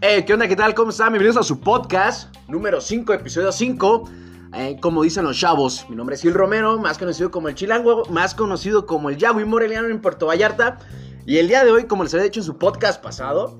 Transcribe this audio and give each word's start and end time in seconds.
Eh, 0.00 0.24
¿Qué 0.24 0.32
onda? 0.32 0.46
¿Qué 0.46 0.56
tal? 0.56 0.74
¿Cómo 0.74 0.90
están? 0.90 1.12
Bienvenidos 1.12 1.36
a 1.36 1.42
su 1.42 1.60
podcast 1.60 2.34
número 2.46 2.80
5, 2.80 3.12
episodio 3.12 3.50
5. 3.50 4.08
Eh, 4.54 4.76
como 4.80 5.02
dicen 5.02 5.24
los 5.24 5.38
chavos, 5.38 5.84
mi 5.90 5.96
nombre 5.96 6.14
es 6.14 6.22
Gil 6.22 6.32
Romero, 6.32 6.78
más 6.78 6.96
conocido 6.96 7.30
como 7.30 7.48
el 7.48 7.56
Chilango, 7.56 8.04
más 8.10 8.34
conocido 8.34 8.86
como 8.86 9.10
el 9.10 9.16
Yagüi 9.16 9.44
Moreliano 9.44 9.88
en 9.88 10.00
Puerto 10.00 10.26
Vallarta. 10.26 10.78
Y 11.26 11.38
el 11.38 11.48
día 11.48 11.64
de 11.64 11.72
hoy, 11.72 11.84
como 11.84 12.04
les 12.04 12.14
había 12.14 12.24
dicho 12.24 12.40
en 12.40 12.46
su 12.46 12.56
podcast 12.56 13.02
pasado, 13.02 13.58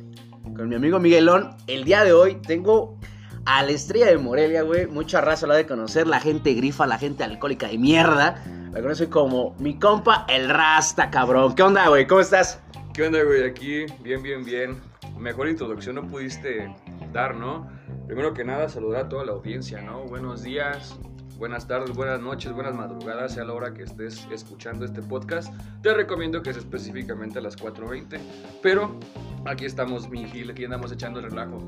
con 0.56 0.68
mi 0.68 0.76
amigo 0.76 1.00
Miguelón, 1.00 1.56
el 1.66 1.84
día 1.84 2.04
de 2.04 2.12
hoy 2.12 2.36
tengo 2.36 2.98
a 3.44 3.62
la 3.62 3.70
estrella 3.70 4.06
de 4.06 4.18
Morelia, 4.18 4.62
güey. 4.62 4.86
Mucha 4.86 5.20
raza 5.20 5.46
la 5.46 5.54
de 5.54 5.66
conocer, 5.66 6.06
la 6.06 6.20
gente 6.20 6.54
grifa, 6.54 6.86
la 6.86 6.98
gente 6.98 7.24
alcohólica 7.24 7.68
de 7.68 7.78
mierda. 7.78 8.42
La 8.72 8.80
conoce 8.80 9.08
como 9.08 9.54
mi 9.58 9.78
compa, 9.78 10.26
el 10.28 10.48
Rasta, 10.48 11.10
cabrón. 11.10 11.54
¿Qué 11.54 11.62
onda, 11.62 11.88
güey? 11.88 12.06
¿Cómo 12.06 12.20
estás? 12.20 12.60
¿Qué 12.92 13.06
onda, 13.06 13.22
güey? 13.22 13.44
Aquí, 13.44 13.86
bien, 14.02 14.22
bien, 14.22 14.44
bien. 14.44 14.76
Mejor 15.18 15.48
introducción 15.48 15.96
no 15.96 16.06
pudiste 16.06 16.74
dar, 17.12 17.34
¿no? 17.34 17.68
Primero 18.06 18.34
que 18.34 18.44
nada, 18.44 18.68
saludar 18.68 19.06
a 19.06 19.08
toda 19.08 19.24
la 19.24 19.32
audiencia, 19.32 19.80
¿no? 19.82 20.04
Buenos 20.04 20.42
días, 20.42 20.96
buenas 21.36 21.66
tardes, 21.66 21.94
buenas 21.94 22.20
noches, 22.20 22.52
buenas 22.52 22.74
madrugadas, 22.74 23.34
sea 23.34 23.44
la 23.44 23.52
hora 23.52 23.74
que 23.74 23.82
estés 23.82 24.26
escuchando 24.30 24.84
este 24.84 25.02
podcast. 25.02 25.52
Te 25.82 25.92
recomiendo 25.94 26.42
que 26.42 26.50
es 26.50 26.56
específicamente 26.56 27.38
a 27.38 27.42
las 27.42 27.56
4.20, 27.56 28.18
pero 28.62 28.98
aquí 29.44 29.64
estamos, 29.64 30.08
mi 30.08 30.24
Gil, 30.26 30.50
aquí 30.50 30.64
andamos 30.64 30.90
echando 30.92 31.20
el 31.20 31.30
relajo. 31.30 31.58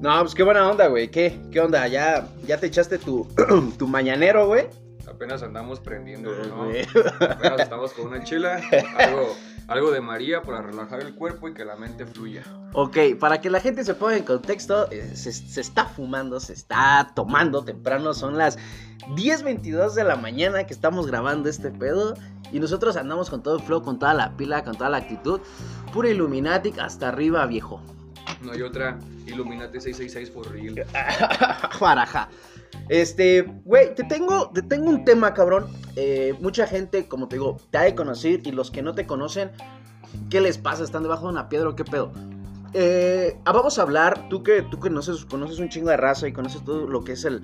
No, 0.00 0.18
pues 0.20 0.34
qué 0.34 0.42
buena 0.42 0.68
onda, 0.68 0.86
güey. 0.86 1.10
¿Qué? 1.10 1.38
¿Qué 1.52 1.60
onda? 1.60 1.86
¿Ya, 1.86 2.26
ya 2.46 2.58
te 2.58 2.66
echaste 2.66 2.98
tu, 2.98 3.28
tu 3.78 3.86
mañanero, 3.86 4.46
güey? 4.46 4.66
Apenas 5.06 5.42
andamos 5.42 5.78
prendiendo, 5.78 6.30
¿no? 6.48 6.64
Güey. 6.64 6.86
Apenas 7.20 7.60
estamos 7.60 7.92
con 7.92 8.06
una 8.06 8.24
chela, 8.24 8.62
algo, 8.96 9.36
algo 9.68 9.90
de 9.90 10.00
María 10.00 10.40
para 10.40 10.62
relajar 10.62 11.00
el 11.00 11.14
cuerpo 11.14 11.48
y 11.48 11.52
que 11.52 11.66
la 11.66 11.76
mente 11.76 12.06
fluya. 12.06 12.42
Ok, 12.72 12.96
para 13.18 13.42
que 13.42 13.50
la 13.50 13.60
gente 13.60 13.84
se 13.84 13.92
ponga 13.92 14.16
en 14.16 14.24
contexto, 14.24 14.90
eh, 14.90 15.14
se, 15.14 15.32
se 15.32 15.60
está 15.60 15.84
fumando, 15.84 16.40
se 16.40 16.54
está 16.54 17.12
tomando 17.14 17.62
temprano, 17.62 18.14
son 18.14 18.38
las 18.38 18.56
10.22 19.08 19.92
de 19.92 20.04
la 20.04 20.16
mañana 20.16 20.64
que 20.64 20.72
estamos 20.72 21.08
grabando 21.08 21.50
este 21.50 21.70
pedo 21.70 22.14
y 22.52 22.58
nosotros 22.58 22.96
andamos 22.96 23.28
con 23.28 23.42
todo 23.42 23.56
el 23.56 23.62
flow, 23.62 23.82
con 23.82 23.98
toda 23.98 24.14
la 24.14 24.34
pila, 24.38 24.64
con 24.64 24.76
toda 24.76 24.88
la 24.88 24.96
actitud, 24.96 25.40
pura 25.92 26.08
Illuminatic 26.08 26.78
hasta 26.78 27.08
arriba, 27.08 27.44
viejo. 27.44 27.82
No 28.42 28.52
hay 28.52 28.62
otra 28.62 28.98
Illuminati 29.26 29.80
666 29.80 30.30
for 30.30 30.50
real. 30.50 30.74
Baraja. 31.80 32.28
Este, 32.88 33.42
güey, 33.64 33.94
te 33.94 34.04
tengo, 34.04 34.50
te 34.50 34.62
tengo 34.62 34.88
un 34.88 35.04
tema, 35.04 35.34
cabrón. 35.34 35.66
Eh, 35.96 36.34
mucha 36.40 36.66
gente, 36.66 37.06
como 37.08 37.28
te 37.28 37.36
digo, 37.36 37.58
te 37.70 37.78
ha 37.78 37.82
de 37.82 37.94
conocer 37.94 38.40
y 38.44 38.52
los 38.52 38.70
que 38.70 38.82
no 38.82 38.94
te 38.94 39.06
conocen, 39.06 39.50
¿qué 40.30 40.40
les 40.40 40.58
pasa? 40.58 40.84
¿Están 40.84 41.02
debajo 41.02 41.26
de 41.26 41.32
una 41.32 41.48
piedra 41.48 41.68
o 41.68 41.76
qué 41.76 41.84
pedo? 41.84 42.12
Eh, 42.72 43.36
ah, 43.44 43.52
vamos 43.52 43.78
a 43.78 43.82
hablar, 43.82 44.28
tú 44.28 44.42
que, 44.42 44.62
tú 44.62 44.78
que 44.78 44.88
conoces, 44.88 45.24
conoces 45.24 45.58
un 45.58 45.68
chingo 45.68 45.90
de 45.90 45.96
raza 45.96 46.28
y 46.28 46.32
conoces 46.32 46.64
todo 46.64 46.86
lo 46.86 47.02
que 47.02 47.12
es 47.12 47.24
el, 47.24 47.42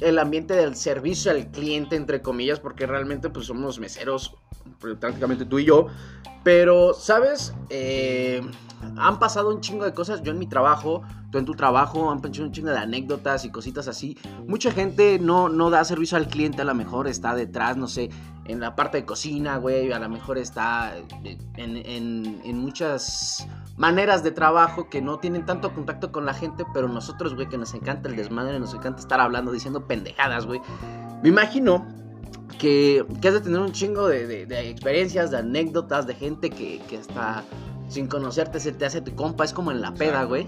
el 0.00 0.18
ambiente 0.18 0.54
del 0.54 0.74
servicio 0.74 1.30
al 1.30 1.50
cliente, 1.50 1.96
entre 1.96 2.20
comillas, 2.20 2.58
porque 2.58 2.86
realmente 2.86 3.30
pues 3.30 3.46
somos 3.46 3.78
meseros, 3.78 4.36
prácticamente 4.80 5.44
tú 5.44 5.58
y 5.58 5.66
yo. 5.66 5.86
Pero, 6.42 6.94
¿sabes? 6.94 7.54
Eh, 7.68 8.40
han 8.96 9.18
pasado 9.18 9.54
un 9.54 9.60
chingo 9.60 9.84
de 9.84 9.92
cosas. 9.94 10.22
Yo 10.22 10.32
en 10.32 10.38
mi 10.38 10.46
trabajo, 10.46 11.02
tú 11.30 11.38
en 11.38 11.44
tu 11.44 11.54
trabajo, 11.54 12.10
han 12.10 12.20
pasado 12.20 12.44
un 12.44 12.52
chingo 12.52 12.70
de 12.70 12.78
anécdotas 12.78 13.44
y 13.44 13.50
cositas 13.50 13.88
así. 13.88 14.16
Mucha 14.46 14.70
gente 14.72 15.18
no, 15.18 15.48
no 15.48 15.70
da 15.70 15.84
servicio 15.84 16.16
al 16.16 16.28
cliente, 16.28 16.62
a 16.62 16.64
lo 16.64 16.74
mejor 16.74 17.08
está 17.08 17.34
detrás, 17.34 17.76
no 17.76 17.86
sé, 17.88 18.10
en 18.46 18.60
la 18.60 18.74
parte 18.76 18.98
de 18.98 19.04
cocina, 19.04 19.56
güey. 19.58 19.92
A 19.92 19.98
lo 19.98 20.08
mejor 20.08 20.38
está 20.38 20.94
en, 21.24 21.76
en, 21.76 22.40
en 22.44 22.58
muchas 22.58 23.46
maneras 23.76 24.22
de 24.22 24.30
trabajo 24.32 24.88
que 24.90 25.00
no 25.00 25.18
tienen 25.18 25.46
tanto 25.46 25.72
contacto 25.72 26.12
con 26.12 26.26
la 26.26 26.34
gente, 26.34 26.64
pero 26.74 26.88
nosotros, 26.88 27.34
güey, 27.34 27.48
que 27.48 27.56
nos 27.58 27.72
encanta 27.74 28.08
el 28.08 28.16
desmadre, 28.16 28.58
nos 28.60 28.74
encanta 28.74 29.00
estar 29.00 29.20
hablando, 29.20 29.52
diciendo 29.52 29.86
pendejadas, 29.86 30.46
güey. 30.46 30.60
Me 31.22 31.28
imagino 31.28 31.86
que, 32.58 33.06
que 33.22 33.28
has 33.28 33.34
de 33.34 33.40
tener 33.40 33.60
un 33.60 33.72
chingo 33.72 34.08
de, 34.08 34.26
de- 34.26 34.46
de 34.46 34.68
experiencias, 34.68 35.30
de 35.30 35.38
anécdotas, 35.38 36.06
de 36.06 36.14
gente 36.14 36.50
que, 36.50 36.80
que 36.88 36.98
hasta 36.98 37.42
sin 37.90 38.06
conocerte 38.06 38.60
se 38.60 38.72
te 38.72 38.86
hace 38.86 39.02
tu 39.02 39.14
compa, 39.14 39.44
es 39.44 39.52
como 39.52 39.70
en 39.70 39.82
la 39.82 39.92
peda, 39.92 40.24
güey. 40.24 40.46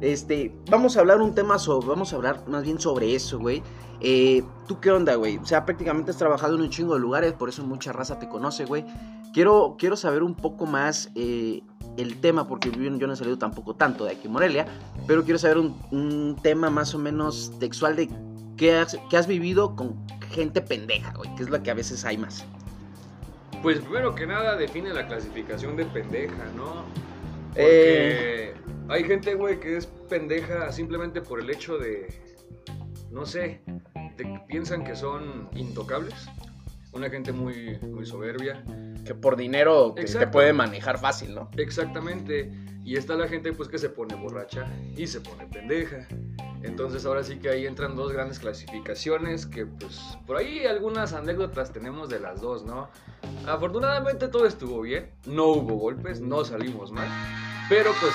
Este, 0.00 0.54
vamos 0.70 0.96
a 0.96 1.00
hablar 1.00 1.20
un 1.20 1.34
tema 1.34 1.58
sobre, 1.58 1.88
vamos 1.88 2.12
a 2.12 2.16
hablar 2.16 2.42
más 2.48 2.64
bien 2.64 2.80
sobre 2.80 3.14
eso, 3.14 3.38
güey. 3.38 3.62
Eh, 4.00 4.42
¿Tú 4.66 4.80
qué 4.80 4.90
onda, 4.90 5.14
güey? 5.14 5.36
O 5.38 5.46
sea, 5.46 5.64
prácticamente 5.64 6.10
has 6.10 6.16
trabajado 6.16 6.56
en 6.56 6.62
un 6.62 6.70
chingo 6.70 6.94
de 6.94 7.00
lugares, 7.00 7.32
por 7.34 7.48
eso 7.48 7.62
mucha 7.64 7.92
raza 7.92 8.18
te 8.18 8.28
conoce, 8.28 8.64
güey. 8.64 8.84
Quiero, 9.32 9.76
quiero 9.78 9.96
saber 9.96 10.22
un 10.22 10.34
poco 10.34 10.66
más 10.66 11.10
eh, 11.14 11.62
el 11.96 12.20
tema, 12.20 12.48
porque 12.48 12.70
yo, 12.70 12.80
yo 12.82 13.06
no 13.06 13.12
he 13.12 13.16
salido 13.16 13.38
tampoco 13.38 13.74
tanto 13.74 14.04
de 14.04 14.12
aquí 14.12 14.26
en 14.26 14.32
Morelia, 14.32 14.66
pero 15.06 15.22
quiero 15.22 15.38
saber 15.38 15.58
un, 15.58 15.76
un 15.90 16.36
tema 16.42 16.70
más 16.70 16.94
o 16.94 16.98
menos 16.98 17.52
textual 17.60 17.94
de 17.94 18.08
qué 18.56 18.74
has, 18.74 18.98
qué 19.10 19.16
has 19.16 19.26
vivido 19.26 19.76
con 19.76 19.94
gente 20.30 20.60
pendeja, 20.60 21.12
güey, 21.12 21.34
que 21.36 21.42
es 21.42 21.50
la 21.50 21.62
que 21.62 21.70
a 21.70 21.74
veces 21.74 22.04
hay 22.04 22.16
más. 22.16 22.44
Pues 23.62 23.78
primero 23.80 24.14
que 24.14 24.26
nada 24.26 24.56
define 24.56 24.92
la 24.92 25.06
clasificación 25.06 25.76
de 25.76 25.84
pendeja, 25.84 26.44
¿no? 26.56 26.84
Eh. 27.54 28.54
Porque 28.54 28.92
hay 28.92 29.04
gente, 29.04 29.34
güey, 29.34 29.60
que 29.60 29.76
es 29.76 29.86
pendeja 29.86 30.72
simplemente 30.72 31.20
por 31.20 31.40
el 31.40 31.50
hecho 31.50 31.78
de, 31.78 32.08
no 33.10 33.26
sé, 33.26 33.62
de 34.16 34.24
que 34.24 34.40
piensan 34.48 34.82
que 34.82 34.96
son 34.96 35.48
intocables. 35.54 36.28
Una 36.92 37.08
gente 37.08 37.32
muy, 37.32 37.78
muy 37.82 38.04
soberbia. 38.04 38.64
Que 39.04 39.14
por 39.14 39.36
dinero 39.36 39.94
que 39.94 40.04
te 40.04 40.26
puede 40.26 40.52
manejar 40.52 40.98
fácil, 40.98 41.34
¿no? 41.34 41.50
Exactamente. 41.56 42.50
Y 42.84 42.96
está 42.96 43.14
la 43.14 43.28
gente 43.28 43.52
pues 43.52 43.68
que 43.68 43.78
se 43.78 43.90
pone 43.90 44.14
borracha 44.14 44.66
y 44.96 45.06
se 45.06 45.20
pone 45.20 45.46
pendeja. 45.46 46.08
Entonces 46.62 47.06
ahora 47.06 47.24
sí 47.24 47.38
que 47.38 47.48
ahí 47.48 47.66
entran 47.66 47.96
dos 47.96 48.12
grandes 48.12 48.38
clasificaciones 48.38 49.46
que 49.46 49.64
pues 49.66 49.98
por 50.26 50.36
ahí 50.36 50.66
algunas 50.66 51.12
anécdotas 51.14 51.72
tenemos 51.72 52.10
de 52.10 52.20
las 52.20 52.40
dos, 52.40 52.64
¿no? 52.64 52.90
Afortunadamente 53.46 54.28
todo 54.28 54.46
estuvo 54.46 54.82
bien, 54.82 55.10
no 55.26 55.46
hubo 55.46 55.76
golpes, 55.76 56.20
no 56.20 56.44
salimos 56.44 56.92
mal, 56.92 57.08
pero 57.68 57.92
pues 58.00 58.12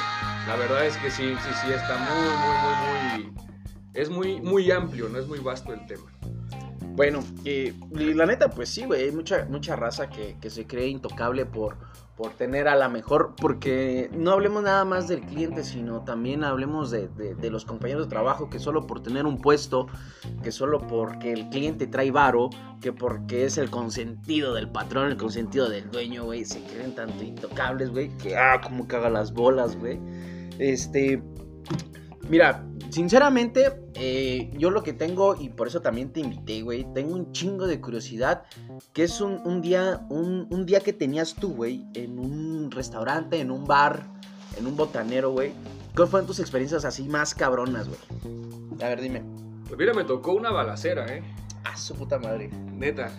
la 0.47 0.55
verdad 0.57 0.85
es 0.85 0.95
que 0.97 1.09
sí, 1.09 1.35
sí, 1.43 1.49
sí 1.61 1.71
está 1.71 1.97
muy, 1.97 2.27
muy, 2.43 3.23
muy, 3.23 3.31
muy... 3.31 3.45
Es 3.93 4.09
muy, 4.09 4.41
muy 4.41 4.69
amplio, 4.71 5.07
no 5.07 5.17
es 5.17 5.25
muy 5.25 5.39
vasto 5.39 5.73
el 5.73 5.85
tema. 5.87 6.11
Bueno, 6.95 7.23
eh, 7.45 7.73
y 7.91 8.13
la 8.13 8.25
neta, 8.25 8.49
pues 8.49 8.69
sí, 8.69 8.85
güey, 8.85 9.05
hay 9.05 9.11
mucha, 9.11 9.45
mucha 9.45 9.75
raza 9.75 10.09
que, 10.09 10.37
que 10.39 10.49
se 10.49 10.67
cree 10.67 10.87
intocable 10.87 11.45
por, 11.45 11.77
por 12.15 12.31
tener 12.31 12.69
a 12.69 12.75
la 12.75 12.87
mejor, 12.87 13.33
porque 13.35 14.09
no 14.13 14.31
hablemos 14.31 14.63
nada 14.63 14.85
más 14.85 15.09
del 15.09 15.19
cliente, 15.21 15.65
sino 15.65 16.01
también 16.05 16.45
hablemos 16.45 16.89
de, 16.89 17.09
de- 17.09 17.49
los 17.49 17.65
compañeros 17.65 18.05
de 18.05 18.09
trabajo 18.09 18.49
que 18.49 18.57
solo 18.59 18.87
por 18.87 19.03
tener 19.03 19.25
un 19.25 19.37
puesto, 19.41 19.87
que 20.41 20.51
solo 20.53 20.79
porque 20.87 21.33
el 21.33 21.49
cliente 21.49 21.87
trae 21.87 22.11
varo, 22.11 22.49
que 22.81 22.93
porque 22.93 23.43
es 23.43 23.57
el 23.57 23.69
consentido 23.69 24.53
del 24.53 24.69
patrón, 24.69 25.07
el 25.11 25.17
consentido 25.17 25.67
del 25.67 25.91
dueño, 25.91 26.23
güey, 26.23 26.45
se 26.45 26.61
creen 26.63 26.95
tanto 26.95 27.21
intocables, 27.23 27.89
güey, 27.89 28.09
que, 28.17 28.37
ah, 28.37 28.61
como 28.63 28.87
caga 28.87 29.09
las 29.09 29.33
bolas, 29.33 29.75
güey. 29.77 29.99
Este, 30.57 31.21
Mira, 32.27 32.65
sinceramente, 32.89 33.83
eh, 33.93 34.51
yo 34.57 34.71
lo 34.71 34.81
que 34.81 34.93
tengo, 34.93 35.35
y 35.39 35.49
por 35.49 35.67
eso 35.67 35.81
también 35.81 36.11
te 36.11 36.21
invité, 36.21 36.63
güey, 36.63 36.85
tengo 36.93 37.13
un 37.13 37.31
chingo 37.31 37.67
de 37.67 37.79
curiosidad, 37.79 38.43
que 38.93 39.03
es 39.03 39.21
un, 39.21 39.41
un 39.45 39.61
día, 39.61 40.05
un, 40.09 40.47
un 40.49 40.65
día 40.65 40.79
que 40.79 40.91
tenías 40.91 41.35
tú, 41.35 41.53
güey, 41.53 41.85
en 41.93 42.17
un 42.17 42.71
restaurante, 42.71 43.39
en 43.39 43.51
un 43.51 43.65
bar, 43.65 44.07
en 44.57 44.65
un 44.65 44.75
botanero, 44.75 45.31
güey. 45.31 45.51
¿Cuáles 45.93 46.09
fueron 46.09 46.27
tus 46.27 46.39
experiencias 46.39 46.83
así 46.83 47.07
más 47.07 47.35
cabronas, 47.35 47.87
güey? 47.87 47.99
A 48.83 48.89
ver, 48.89 49.01
dime. 49.01 49.23
Pues 49.67 49.77
mira, 49.77 49.93
me 49.93 50.03
tocó 50.03 50.33
una 50.33 50.51
balacera, 50.51 51.05
¿eh? 51.07 51.23
Ah, 51.63 51.77
su 51.77 51.95
puta 51.95 52.19
madre. 52.19 52.49
Neta. 52.49 53.11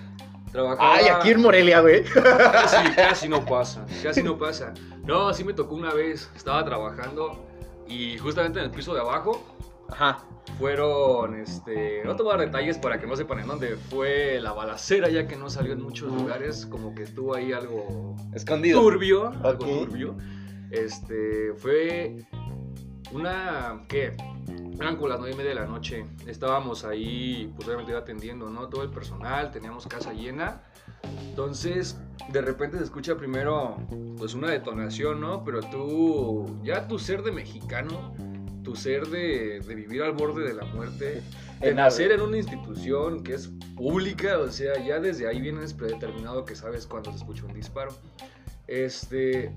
Trabajaba... 0.53 0.95
Ay, 0.95 1.07
aquí 1.07 1.31
en 1.31 1.43
Morelia, 1.43 1.81
güey. 1.81 2.05
Casi, 2.05 2.91
casi 2.95 3.29
no 3.29 3.45
pasa, 3.45 3.87
casi 4.03 4.23
no 4.23 4.37
pasa. 4.37 4.75
No, 5.05 5.33
sí 5.33 5.45
me 5.45 5.53
tocó 5.53 5.75
una 5.75 5.93
vez, 5.95 6.31
estaba 6.35 6.65
trabajando 6.65 7.47
y 7.89 8.19
justamente 8.19 8.59
en 8.59 8.67
el 8.67 8.71
piso 8.71 8.95
de 8.95 9.01
abajo 9.01 9.45
Ajá. 9.89 10.25
fueron, 10.59 11.39
este, 11.41 12.03
no 12.05 12.17
te 12.17 12.23
voy 12.23 12.35
a 12.35 12.37
dar 12.37 12.47
detalles 12.47 12.79
para 12.79 12.99
que 12.99 13.07
no 13.07 13.17
sepan 13.17 13.41
en 13.41 13.47
dónde 13.47 13.77
fue 13.77 14.41
la 14.41 14.53
balacera, 14.53 15.09
ya 15.09 15.27
que 15.27 15.37
no 15.37 15.49
salió 15.51 15.73
en 15.73 15.83
muchos 15.83 16.13
lugares, 16.13 16.67
como 16.67 16.95
que 16.95 17.03
estuvo 17.05 17.35
ahí 17.35 17.53
algo 17.53 18.17
Escondido. 18.35 18.81
turbio, 18.81 19.29
algo 19.45 19.65
turbio. 19.65 20.17
Este, 20.71 21.53
fue 21.57 22.25
una, 23.13 23.85
¿qué? 23.89 24.17
Eran 24.79 24.97
como 24.97 25.09
las 25.09 25.19
nueve 25.19 25.35
y 25.35 25.37
media 25.37 25.51
de 25.51 25.61
la 25.61 25.67
noche. 25.67 26.05
Estábamos 26.27 26.85
ahí, 26.85 27.53
pues 27.57 27.67
obviamente 27.67 27.93
iba 27.93 28.01
atendiendo, 28.01 28.51
¿no? 28.51 28.69
Todo 28.69 28.83
el 28.83 28.91
personal, 28.91 29.51
teníamos 29.51 29.87
casa 29.87 30.13
llena. 30.13 30.63
Entonces, 31.29 31.99
de 32.33 32.41
repente 32.41 32.79
se 32.79 32.85
escucha 32.85 33.17
primero, 33.17 33.77
pues 34.19 34.35
una 34.35 34.51
detonación, 34.51 35.21
¿no? 35.21 35.45
Pero 35.45 35.61
tú, 35.61 36.61
ya 36.63 36.89
tu 36.89 36.99
ser 36.99 37.23
de 37.23 37.33
mexicano, 37.33 38.15
tu 38.63 38.75
ser 38.75 39.07
de, 39.09 39.61
de 39.61 39.75
vivir 39.75 40.03
al 40.03 40.13
borde 40.13 40.47
de 40.47 40.55
la 40.55 40.65
muerte, 40.65 41.23
de 41.61 41.69
En 41.69 41.77
nacer 41.77 42.07
ave. 42.07 42.15
en 42.17 42.21
una 42.23 42.37
institución 42.39 43.23
que 43.23 43.35
es 43.35 43.51
pública, 43.77 44.39
o 44.39 44.51
sea, 44.51 44.75
ya 44.85 44.99
desde 45.01 45.29
ahí 45.29 45.41
vienes 45.41 45.73
predeterminado 45.73 46.45
que 46.45 46.55
sabes 46.55 46.87
cuándo 46.87 47.11
se 47.13 47.19
escucha 47.19 47.45
un 47.45 47.55
disparo. 47.55 47.93
Este, 48.67 49.55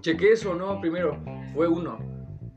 chequé 0.00 0.32
eso, 0.32 0.54
¿no? 0.54 0.80
Primero, 0.80 1.18
fue 1.52 1.66
uno, 1.66 1.98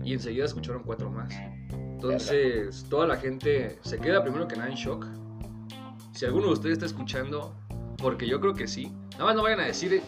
y 0.04 0.14
enseguida 0.14 0.46
escucharon 0.46 0.84
cuatro 0.84 1.10
más. 1.10 1.34
Entonces, 1.72 2.86
toda 2.90 3.08
la 3.08 3.18
gente 3.18 3.78
se 3.82 4.00
queda 4.00 4.24
primero 4.24 4.48
que 4.48 4.56
nada 4.56 4.70
en 4.70 4.76
shock. 4.76 5.06
Si 6.14 6.26
alguno 6.26 6.48
de 6.48 6.54
ustedes 6.54 6.74
está 6.74 6.86
escuchando, 6.86 7.56
porque 7.98 8.28
yo 8.28 8.40
creo 8.40 8.54
que 8.54 8.68
sí, 8.68 8.92
nada 9.14 9.26
más 9.26 9.36
no 9.36 9.44
vayan 9.44 9.60
a 9.60 9.66
decir, 9.66 10.02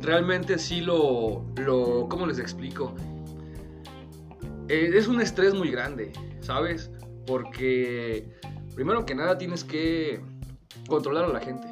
realmente 0.00 0.58
sí 0.58 0.80
lo, 0.80 1.44
lo 1.56 2.06
¿cómo 2.08 2.26
les 2.26 2.38
explico? 2.38 2.94
Eh, 4.68 4.90
es 4.94 5.08
un 5.08 5.20
estrés 5.20 5.54
muy 5.54 5.70
grande, 5.70 6.12
¿sabes? 6.40 6.90
Porque 7.26 8.30
primero 8.74 9.04
que 9.04 9.14
nada 9.14 9.36
tienes 9.36 9.64
que 9.64 10.20
controlar 10.86 11.24
a 11.24 11.28
la 11.28 11.40
gente. 11.40 11.66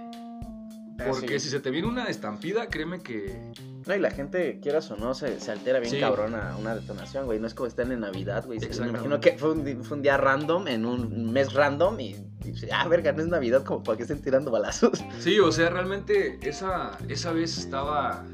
Porque 1.06 1.39
sí. 1.39 1.47
si 1.47 1.50
se 1.50 1.61
te 1.61 1.71
viene 1.71 1.87
una 1.89 2.06
estampida, 2.06 2.67
créeme 2.69 3.00
que... 3.00 3.53
No, 3.87 3.95
y 3.95 4.00
la 4.00 4.11
gente, 4.11 4.59
quieras 4.61 4.91
o 4.91 4.97
no, 4.97 5.15
se, 5.15 5.39
se 5.41 5.53
altera 5.53 5.79
bien 5.79 5.93
Sí. 5.95 6.00
cabrón 6.00 6.35
a 6.35 6.56
una 6.59 6.75
detonación, 6.75 7.25
güey. 7.27 7.39
No 7.39 7.47
es 7.47 7.55
como 7.55 7.67
están 7.69 7.93
en 7.93 8.00
Navidad, 8.00 8.45
güey. 8.45 8.59
Me 8.59 8.89
imagino 8.89 9.21
que 9.21 9.39
fue 9.39 9.53
un, 9.53 9.65
di- 9.65 9.77
fue 9.77 9.97
un 9.97 10.03
día 10.03 10.17
random, 10.17 10.67
en 10.69 10.85
un 10.85 11.33
mes 11.33 11.55
random, 11.55 11.99
y, 12.00 12.09
y 12.45 12.50
dice, 12.50 12.69
ah, 12.73 12.87
verga, 12.89 13.12
no 13.12 13.23
es 13.23 13.29
Navidad, 13.29 13.62
como 13.65 13.83
para 13.83 13.97
que 13.97 14.03
estén 14.03 14.21
tirando 14.21 14.50
balazos. 14.50 15.03
Sí, 15.21 15.39
o 15.39 15.50
sea, 15.53 15.71
realmente 15.71 16.39
esa, 16.43 16.99
esa 17.09 17.33
vez 17.33 17.56
estaba, 17.59 18.25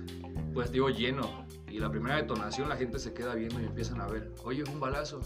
pues 0.55 0.73
digo, 0.73 0.89
lleno. 0.89 1.45
Y 1.71 1.79
la 1.79 1.91
primera 1.91 2.17
detonación 2.17 2.69
la 2.69 2.77
gente 2.77 2.99
se 2.99 3.13
queda 3.13 3.35
viendo 3.35 3.61
y 3.61 3.65
empiezan 3.65 4.01
a 4.01 4.07
ver, 4.07 4.31
oye, 4.45 4.65
fue 4.65 4.75
un 4.75 4.81
balazo. 4.81 5.21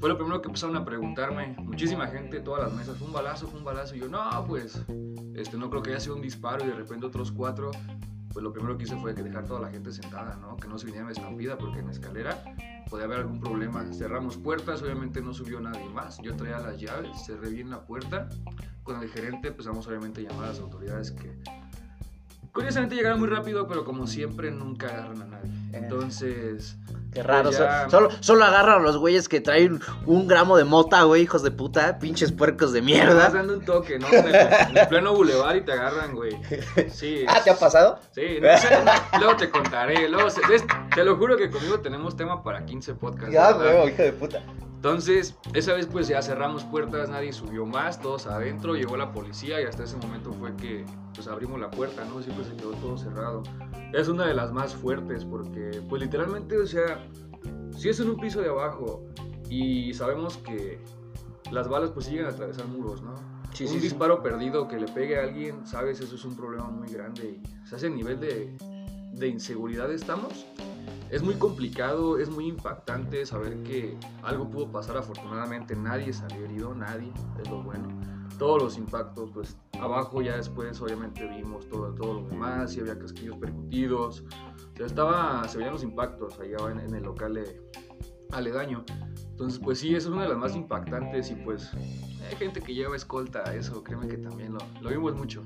Fue 0.00 0.08
lo 0.08 0.16
primero 0.16 0.40
que 0.40 0.48
empezaron 0.48 0.76
a 0.76 0.84
preguntarme. 0.84 1.56
Muchísima 1.58 2.06
gente, 2.06 2.40
todas 2.40 2.62
las 2.62 2.72
mesas, 2.72 2.96
fue 2.96 3.08
un 3.08 3.12
balazo, 3.12 3.48
fue 3.48 3.58
un 3.58 3.64
balazo. 3.64 3.96
Y 3.96 4.00
yo, 4.00 4.08
no, 4.08 4.44
pues, 4.46 4.80
este, 5.34 5.56
no 5.56 5.70
creo 5.70 5.82
que 5.82 5.90
haya 5.90 6.00
sido 6.00 6.14
un 6.14 6.22
disparo 6.22 6.64
y 6.64 6.68
de 6.68 6.74
repente 6.74 7.06
otros 7.06 7.32
cuatro. 7.32 7.70
Pues 8.32 8.42
lo 8.42 8.52
primero 8.52 8.76
que 8.76 8.84
hice 8.84 8.96
fue 8.96 9.14
que 9.14 9.22
dejar 9.22 9.46
toda 9.46 9.60
la 9.60 9.70
gente 9.70 9.90
sentada, 9.90 10.36
¿no? 10.36 10.56
Que 10.56 10.68
no 10.68 10.78
se 10.78 10.86
viniera 10.86 11.10
estampida 11.10 11.58
porque 11.58 11.80
en 11.80 11.86
la 11.86 11.92
escalera 11.92 12.44
podía 12.88 13.06
haber 13.06 13.18
algún 13.18 13.40
problema. 13.40 13.84
Cerramos 13.92 14.36
puertas, 14.36 14.82
obviamente 14.82 15.20
no 15.20 15.32
subió 15.32 15.60
nadie 15.60 15.88
más. 15.88 16.18
Yo 16.22 16.36
traía 16.36 16.58
las 16.58 16.78
llaves, 16.78 17.24
cerré 17.24 17.50
bien 17.50 17.70
la 17.70 17.80
puerta. 17.84 18.28
Con 18.82 19.02
el 19.02 19.08
gerente 19.08 19.48
empezamos 19.48 19.86
obviamente 19.88 20.20
a 20.20 20.30
llamar 20.30 20.46
a 20.46 20.48
las 20.48 20.60
autoridades 20.60 21.10
que 21.10 21.38
curiosamente 22.52 22.96
llegaron 22.96 23.20
muy 23.20 23.28
rápido, 23.28 23.66
pero 23.66 23.84
como 23.84 24.06
siempre 24.06 24.50
nunca 24.50 24.88
agarran 24.88 25.22
a 25.22 25.26
nadie. 25.26 25.50
Entonces, 25.72 26.76
Qué 27.18 27.22
raro. 27.24 27.44
Pues 27.50 27.58
ya. 27.58 27.88
solo, 27.90 28.08
solo 28.20 28.44
agarran 28.44 28.80
a 28.80 28.82
los 28.82 28.96
güeyes 28.96 29.28
que 29.28 29.40
traen 29.40 29.80
un 30.06 30.28
gramo 30.28 30.56
de 30.56 30.64
mota, 30.64 31.02
güey, 31.02 31.22
hijos 31.22 31.42
de 31.42 31.50
puta, 31.50 31.98
pinches 31.98 32.30
puercos 32.32 32.72
de 32.72 32.80
mierda. 32.82 33.28
dando 33.30 33.54
un 33.54 33.64
toque, 33.64 33.98
¿no? 33.98 34.06
En 34.08 34.26
el, 34.28 34.34
en 34.34 34.78
el 34.78 34.88
pleno 34.88 35.14
bulevar 35.14 35.56
y 35.56 35.62
te 35.62 35.72
agarran, 35.72 36.14
güey. 36.14 36.38
Sí. 36.90 37.24
Ah, 37.28 37.40
¿te 37.42 37.50
ha 37.50 37.56
pasado? 37.58 37.98
Sí, 38.12 38.38
no 38.40 38.56
sé, 38.58 38.68
luego 39.18 39.36
te 39.36 39.50
contaré. 39.50 40.08
Luego 40.08 40.30
se- 40.30 40.40
te 40.94 41.04
lo 41.04 41.16
juro 41.16 41.36
que 41.36 41.50
conmigo 41.50 41.80
tenemos 41.80 42.16
tema 42.16 42.42
para 42.42 42.64
15 42.64 42.94
podcasts. 42.94 43.32
Ya, 43.32 43.52
güey, 43.52 43.88
hijo 43.88 44.02
de 44.02 44.12
puta. 44.12 44.42
Entonces, 44.78 45.36
esa 45.54 45.74
vez 45.74 45.88
pues 45.88 46.06
ya 46.06 46.22
cerramos 46.22 46.62
puertas, 46.62 47.10
nadie 47.10 47.32
subió 47.32 47.66
más, 47.66 48.00
todos 48.00 48.28
adentro, 48.28 48.76
llegó 48.76 48.96
la 48.96 49.10
policía 49.10 49.60
y 49.60 49.64
hasta 49.64 49.82
ese 49.82 49.96
momento 49.96 50.32
fue 50.32 50.54
que 50.54 50.86
pues 51.16 51.26
abrimos 51.26 51.58
la 51.58 51.68
puerta, 51.68 52.04
¿no? 52.04 52.22
Siempre 52.22 52.44
se 52.44 52.54
quedó 52.54 52.70
todo 52.74 52.96
cerrado. 52.96 53.42
Es 53.92 54.06
una 54.06 54.24
de 54.24 54.34
las 54.34 54.52
más 54.52 54.76
fuertes 54.76 55.24
porque 55.24 55.82
pues 55.88 56.00
literalmente, 56.00 56.56
o 56.56 56.64
sea, 56.64 57.04
si 57.76 57.88
es 57.88 57.98
en 57.98 58.10
un 58.10 58.20
piso 58.20 58.40
de 58.40 58.50
abajo 58.50 59.04
y 59.50 59.92
sabemos 59.94 60.36
que 60.36 60.78
las 61.50 61.68
balas 61.68 61.90
pues 61.90 62.06
siguen 62.06 62.26
a 62.26 62.28
atravesar 62.28 62.68
muros, 62.68 63.02
¿no? 63.02 63.16
Sí, 63.52 63.64
un 63.64 63.70
sí, 63.70 63.76
sí. 63.78 63.80
disparo 63.80 64.22
perdido 64.22 64.68
que 64.68 64.78
le 64.78 64.86
pegue 64.86 65.18
a 65.18 65.24
alguien, 65.24 65.66
sabes, 65.66 65.98
eso 65.98 66.14
es 66.14 66.24
un 66.24 66.36
problema 66.36 66.68
muy 66.68 66.86
grande 66.86 67.40
y 67.42 67.64
o 67.64 67.66
sea, 67.66 67.78
ese 67.78 67.90
nivel 67.90 68.20
de, 68.20 68.56
de 69.12 69.26
inseguridad 69.26 69.90
estamos. 69.90 70.46
Es 71.10 71.22
muy 71.22 71.34
complicado, 71.34 72.18
es 72.18 72.28
muy 72.28 72.48
impactante 72.48 73.24
saber 73.24 73.62
que 73.62 73.96
algo 74.22 74.50
pudo 74.50 74.70
pasar. 74.70 74.96
Afortunadamente 74.98 75.74
nadie 75.74 76.12
salió 76.12 76.44
herido, 76.44 76.74
nadie, 76.74 77.12
es 77.42 77.48
lo 77.48 77.62
bueno. 77.62 77.88
Todos 78.38 78.62
los 78.62 78.78
impactos, 78.78 79.30
pues 79.32 79.56
abajo 79.80 80.20
ya 80.20 80.36
después 80.36 80.80
obviamente 80.80 81.26
vimos 81.26 81.68
todo, 81.68 81.94
todo 81.94 82.20
lo 82.20 82.28
demás, 82.28 82.76
y 82.76 82.80
había 82.80 82.98
casquillos 82.98 83.36
percutidos. 83.36 84.22
O 84.74 84.76
sea, 84.76 84.86
estaba, 84.86 85.48
se 85.48 85.58
veían 85.58 85.72
los 85.72 85.82
impactos 85.82 86.38
allá 86.38 86.70
en, 86.70 86.80
en 86.80 86.94
el 86.94 87.02
local 87.02 87.34
de 87.34 87.60
aledaño. 88.30 88.84
Entonces, 89.30 89.58
pues 89.58 89.78
sí, 89.78 89.94
eso 89.94 90.08
es 90.08 90.14
una 90.14 90.24
de 90.24 90.28
las 90.28 90.38
más 90.38 90.54
impactantes 90.54 91.30
y 91.30 91.36
pues 91.36 91.72
hay 92.28 92.36
gente 92.36 92.60
que 92.60 92.74
lleva 92.74 92.96
escolta, 92.96 93.54
eso 93.54 93.82
créeme 93.82 94.08
que 94.08 94.18
también 94.18 94.52
lo, 94.52 94.58
lo 94.82 94.90
vimos 94.90 95.14
mucho. 95.14 95.42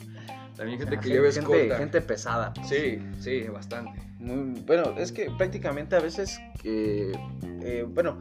También 0.62 0.78
gente 0.78 1.00
que 1.00 1.08
lleva 1.08 1.24
gente, 1.32 1.40
escolta. 1.40 1.76
gente 1.76 2.00
pesada. 2.00 2.52
Sí, 2.68 3.00
sí, 3.18 3.40
bastante. 3.48 4.00
Muy- 4.20 4.60
bueno, 4.60 4.94
es 4.96 5.10
que 5.10 5.28
prácticamente 5.36 5.96
a 5.96 6.00
veces 6.00 6.38
que, 6.62 7.10
eh, 7.42 7.84
bueno, 7.88 8.18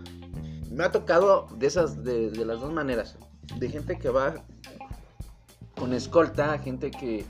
me 0.71 0.83
ha 0.83 0.91
tocado 0.91 1.47
de 1.55 1.67
esas, 1.67 2.03
de, 2.03 2.31
de 2.31 2.43
las 2.45 2.59
dos 2.59 2.73
maneras, 2.73 3.15
de 3.57 3.69
gente 3.69 3.99
que 3.99 4.09
va 4.09 4.43
con 5.75 5.93
escolta, 5.93 6.57
gente 6.57 6.89
que, 6.89 7.25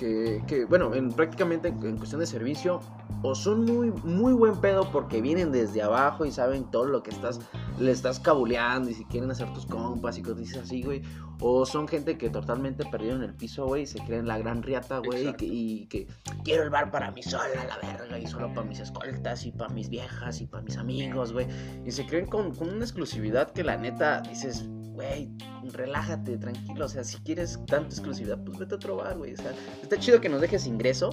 que, 0.00 0.42
que, 0.46 0.64
bueno, 0.64 0.94
en, 0.94 1.12
prácticamente 1.12 1.68
en 1.68 1.98
cuestión 1.98 2.20
de 2.20 2.26
servicio, 2.26 2.80
o 3.22 3.34
son 3.34 3.66
muy, 3.66 3.90
muy 4.02 4.32
buen 4.32 4.56
pedo 4.56 4.90
porque 4.90 5.20
vienen 5.20 5.52
desde 5.52 5.82
abajo 5.82 6.24
y 6.24 6.32
saben 6.32 6.64
todo 6.70 6.86
lo 6.86 7.02
que 7.02 7.10
estás, 7.10 7.38
le 7.78 7.90
estás 7.90 8.18
cabuleando 8.18 8.88
y 8.88 8.94
si 8.94 9.04
quieren 9.04 9.30
hacer 9.30 9.52
tus 9.52 9.66
compas 9.66 10.16
y 10.16 10.22
cosas 10.22 10.56
así, 10.56 10.82
güey, 10.82 11.02
o 11.38 11.66
son 11.66 11.86
gente 11.86 12.16
que 12.16 12.30
totalmente 12.30 12.86
perdieron 12.86 13.22
el 13.22 13.34
piso, 13.34 13.66
güey, 13.66 13.82
y 13.82 13.86
se 13.86 13.98
creen 13.98 14.26
la 14.26 14.38
gran 14.38 14.62
riata, 14.62 15.00
güey, 15.00 15.28
y 15.28 15.32
que, 15.34 15.44
y 15.44 15.86
que 15.88 16.06
quiero 16.44 16.62
el 16.62 16.70
bar 16.70 16.90
para 16.90 17.10
mí 17.10 17.22
sola, 17.22 17.66
la 17.68 17.76
verga, 17.86 18.18
y 18.18 18.26
solo 18.26 18.48
para 18.54 18.66
mis 18.66 18.80
escoltas, 18.80 19.44
y 19.44 19.52
para 19.52 19.68
mis 19.74 19.90
viejas, 19.90 20.40
y 20.40 20.46
para 20.46 20.62
mis 20.62 20.78
amigos, 20.78 21.34
güey. 21.34 21.46
Y 21.84 21.90
se 21.90 22.06
creen 22.06 22.24
con, 22.24 22.54
con 22.54 22.70
una 22.70 22.84
exclusividad 22.84 23.50
que 23.50 23.64
la 23.64 23.76
neta 23.76 24.22
dices, 24.22 24.66
güey, 25.00 25.30
relájate, 25.72 26.36
tranquilo. 26.38 26.84
O 26.84 26.88
sea, 26.88 27.04
si 27.04 27.18
quieres 27.18 27.58
tanta 27.66 27.88
exclusividad, 27.88 28.38
pues 28.44 28.58
vete 28.58 28.74
a 28.74 28.76
otro 28.76 28.96
bar, 28.96 29.16
güey. 29.16 29.34
O 29.34 29.36
sea, 29.36 29.52
está 29.82 29.98
chido 29.98 30.20
que 30.20 30.28
nos 30.28 30.40
dejes 30.40 30.66
ingreso, 30.66 31.10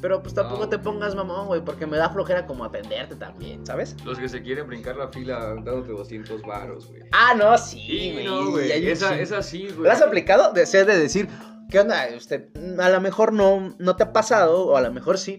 pero 0.00 0.22
pues 0.22 0.34
tampoco 0.34 0.62
No. 0.62 0.68
te 0.68 0.78
pongas 0.78 1.14
mamón, 1.14 1.46
güey, 1.46 1.60
porque 1.64 1.86
me 1.86 1.96
da 1.96 2.08
flojera 2.10 2.46
como 2.46 2.64
atenderte 2.64 3.16
también, 3.16 3.64
¿sabes? 3.66 3.96
Los 4.04 4.18
que 4.18 4.28
se 4.28 4.42
quieren 4.42 4.66
brincar 4.66 4.96
la 4.96 5.08
fila 5.08 5.38
dándote 5.62 5.92
200 5.92 6.42
varos, 6.42 6.86
güey. 6.88 7.02
Ah, 7.12 7.34
no, 7.36 7.56
sí, 7.58 7.80
Sí, 7.86 8.12
güey. 8.12 8.24
no, 8.26 8.58
Esa, 8.58 9.10
chingo. 9.10 9.22
esa 9.22 9.42
sí, 9.42 9.68
güey. 9.68 9.84
¿Lo 9.84 9.90
has 9.92 10.02
aplicado? 10.02 10.52
Deseo 10.52 10.84
de 10.86 10.98
decir, 10.98 11.28
¿qué 11.68 11.80
onda? 11.80 12.06
Usted, 12.16 12.48
a 12.78 12.88
lo 12.88 13.00
mejor 13.00 13.32
no, 13.32 13.74
no 13.78 13.96
te 13.96 14.02
ha 14.04 14.12
pasado, 14.12 14.66
o 14.66 14.76
a 14.76 14.80
lo 14.80 14.92
mejor 14.92 15.18
sí. 15.18 15.38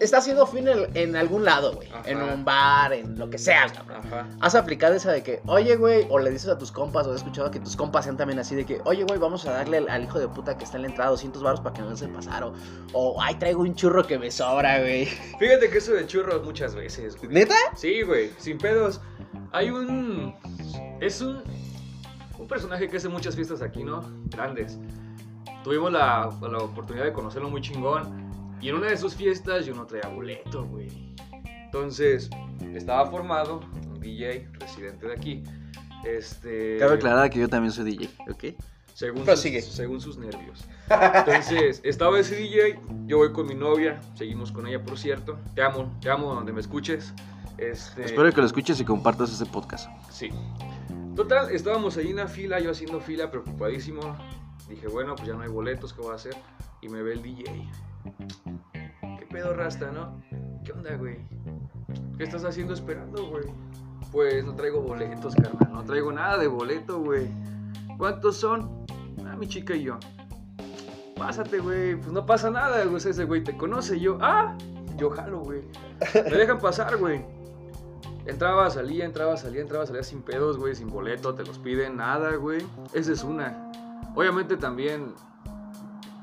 Está 0.00 0.18
haciendo 0.18 0.46
fin 0.46 0.68
en, 0.68 0.96
en 0.96 1.16
algún 1.16 1.44
lado, 1.44 1.74
güey. 1.74 1.88
En 2.04 2.20
un 2.20 2.44
bar, 2.44 2.92
en 2.92 3.18
lo 3.18 3.30
que 3.30 3.38
sea, 3.38 3.66
cabrón. 3.68 4.02
Ajá. 4.06 4.26
¿Has 4.40 4.54
aplicado 4.54 4.94
esa 4.94 5.12
de 5.12 5.22
que, 5.22 5.40
oye, 5.46 5.76
güey, 5.76 6.06
o 6.10 6.18
le 6.18 6.30
dices 6.30 6.48
a 6.48 6.58
tus 6.58 6.70
compas, 6.70 7.06
o 7.06 7.12
he 7.12 7.16
escuchado 7.16 7.50
que 7.50 7.60
tus 7.60 7.76
compas 7.76 8.04
sean 8.04 8.16
también 8.16 8.38
así 8.38 8.54
de 8.54 8.64
que, 8.64 8.80
oye, 8.84 9.04
güey, 9.04 9.18
vamos 9.18 9.46
a 9.46 9.52
darle 9.52 9.78
al, 9.78 9.88
al 9.88 10.04
hijo 10.04 10.18
de 10.18 10.28
puta 10.28 10.56
que 10.58 10.64
está 10.64 10.76
en 10.76 10.82
la 10.82 10.88
entrada 10.88 11.10
200 11.10 11.42
baros 11.42 11.60
para 11.60 11.74
que 11.74 11.82
no 11.82 11.96
se 11.96 12.08
pasar, 12.08 12.44
o, 12.44 12.52
o, 12.92 13.20
ay, 13.22 13.34
traigo 13.36 13.62
un 13.62 13.74
churro 13.74 14.06
que 14.06 14.18
me 14.18 14.30
sobra, 14.30 14.80
güey. 14.80 15.06
Fíjate 15.38 15.70
que 15.70 15.78
eso 15.78 15.92
de 15.92 16.06
churros 16.06 16.44
muchas 16.44 16.74
veces, 16.74 17.16
güey. 17.16 17.30
¿Neta? 17.32 17.56
Sí, 17.74 18.02
güey, 18.02 18.30
sin 18.38 18.58
pedos. 18.58 19.00
Hay 19.52 19.70
un. 19.70 20.34
Es 21.00 21.20
un. 21.20 21.42
Un 22.38 22.46
personaje 22.48 22.88
que 22.88 22.98
hace 22.98 23.08
muchas 23.08 23.34
fiestas 23.34 23.62
aquí, 23.62 23.82
¿no? 23.82 24.04
Grandes. 24.26 24.78
Tuvimos 25.64 25.90
la, 25.90 26.30
la 26.42 26.58
oportunidad 26.58 27.04
de 27.04 27.12
conocerlo 27.12 27.50
muy 27.50 27.60
chingón. 27.60 28.25
Y 28.60 28.68
en 28.68 28.76
una 28.76 28.88
de 28.88 28.96
sus 28.96 29.14
fiestas 29.14 29.66
yo 29.66 29.74
no 29.74 29.86
traía 29.86 30.08
boleto, 30.08 30.64
güey. 30.66 31.14
Entonces, 31.64 32.30
estaba 32.74 33.06
formado 33.10 33.60
un 33.86 34.00
DJ 34.00 34.48
residente 34.54 35.06
de 35.06 35.12
aquí. 35.12 35.42
Este. 36.04 36.78
Cabe 36.78 36.94
aclarar 36.94 37.30
que 37.30 37.38
yo 37.38 37.48
también 37.48 37.72
soy 37.72 37.84
DJ, 37.84 38.10
¿ok? 38.30 38.44
Según 38.94 39.26
sus, 39.26 39.40
según 39.40 40.00
sus 40.00 40.16
nervios. 40.16 40.64
Entonces, 40.88 41.80
estaba 41.84 42.18
ese 42.18 42.36
DJ, 42.36 42.80
yo 43.04 43.18
voy 43.18 43.30
con 43.30 43.46
mi 43.46 43.54
novia, 43.54 44.00
seguimos 44.14 44.50
con 44.50 44.66
ella, 44.66 44.82
por 44.82 44.96
cierto. 44.96 45.38
Te 45.54 45.62
amo, 45.62 45.94
te 46.00 46.08
amo 46.08 46.34
donde 46.34 46.52
me 46.52 46.60
escuches. 46.60 47.12
Este, 47.58 48.04
Espero 48.04 48.32
que 48.32 48.40
lo 48.40 48.46
escuches 48.46 48.80
y 48.80 48.84
compartas 48.86 49.30
este 49.32 49.44
podcast. 49.44 49.90
Sí. 50.10 50.30
Total, 51.14 51.50
estábamos 51.50 51.96
ahí 51.98 52.08
en 52.08 52.16
la 52.16 52.26
fila, 52.26 52.58
yo 52.58 52.70
haciendo 52.70 53.00
fila, 53.00 53.30
preocupadísimo. 53.30 54.16
Dije, 54.68 54.88
bueno, 54.88 55.14
pues 55.14 55.28
ya 55.28 55.34
no 55.34 55.42
hay 55.42 55.50
boletos, 55.50 55.92
¿qué 55.92 56.00
voy 56.00 56.12
a 56.12 56.14
hacer? 56.14 56.34
Y 56.80 56.88
me 56.88 57.02
ve 57.02 57.12
el 57.12 57.22
DJ. 57.22 57.44
¿Qué 59.18 59.26
pedo, 59.30 59.54
Rasta, 59.54 59.90
no? 59.90 60.20
¿Qué 60.64 60.72
onda, 60.72 60.96
güey? 60.96 61.18
¿Qué 62.16 62.24
estás 62.24 62.44
haciendo 62.44 62.74
esperando, 62.74 63.28
güey? 63.28 63.44
Pues 64.12 64.44
no 64.44 64.54
traigo 64.54 64.80
boletos, 64.80 65.34
carnal. 65.34 65.72
No 65.72 65.84
traigo 65.84 66.12
nada 66.12 66.38
de 66.38 66.46
boleto, 66.46 67.00
güey. 67.00 67.28
¿Cuántos 67.98 68.36
son? 68.36 68.86
Ah, 69.26 69.36
mi 69.36 69.46
chica 69.46 69.74
y 69.74 69.84
yo. 69.84 69.98
Pásate, 71.16 71.58
güey. 71.58 71.96
Pues 71.96 72.12
no 72.12 72.24
pasa 72.24 72.50
nada, 72.50 72.84
güey. 72.84 72.96
Ese 72.96 73.24
güey 73.24 73.42
te 73.42 73.56
conoce. 73.56 73.98
Yo, 73.98 74.18
ah, 74.20 74.56
yo 74.96 75.10
jalo, 75.10 75.40
güey. 75.40 75.62
Me 76.14 76.36
dejan 76.36 76.58
pasar, 76.58 76.96
güey. 76.96 77.24
Entraba, 78.26 78.68
salía, 78.70 79.04
entraba, 79.04 79.36
salía, 79.36 79.60
entraba, 79.60 79.86
salía 79.86 80.02
sin 80.02 80.20
pedos, 80.20 80.58
güey, 80.58 80.74
sin 80.74 80.88
boleto, 80.88 81.34
te 81.34 81.44
los 81.44 81.60
piden, 81.60 81.96
nada, 81.96 82.34
güey. 82.34 82.66
Esa 82.92 83.12
es 83.12 83.22
una. 83.22 83.70
Obviamente 84.16 84.56
también, 84.56 85.14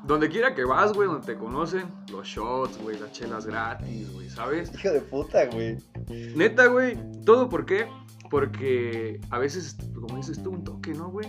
donde 0.03 0.29
quiera 0.29 0.53
que 0.53 0.65
vas, 0.65 0.93
güey, 0.93 1.07
donde 1.07 1.25
te 1.25 1.37
conocen, 1.37 1.83
los 2.11 2.27
shots, 2.27 2.77
güey, 2.81 2.99
las 2.99 3.11
chelas 3.11 3.45
gratis, 3.45 4.11
güey, 4.13 4.29
¿sabes? 4.29 4.71
Hijo 4.73 4.91
de 4.91 5.01
puta, 5.01 5.45
güey. 5.47 5.77
Neta, 6.35 6.67
güey, 6.67 6.97
¿todo 7.25 7.49
por 7.49 7.65
qué? 7.65 7.87
Porque 8.29 9.21
a 9.29 9.39
veces, 9.39 9.77
como 9.93 10.17
dices 10.17 10.41
tú, 10.41 10.51
un 10.51 10.63
toque, 10.63 10.93
¿no, 10.93 11.09
güey? 11.09 11.27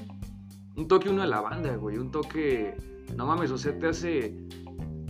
Un 0.76 0.88
toque 0.88 1.09
uno 1.09 1.23
de 1.23 1.28
la 1.28 1.40
banda, 1.40 1.76
güey, 1.76 1.99
un 1.99 2.11
toque, 2.11 2.76
no 3.16 3.26
mames, 3.26 3.50
o 3.50 3.59
sea, 3.59 3.78
te 3.78 3.87
hace 3.87 4.35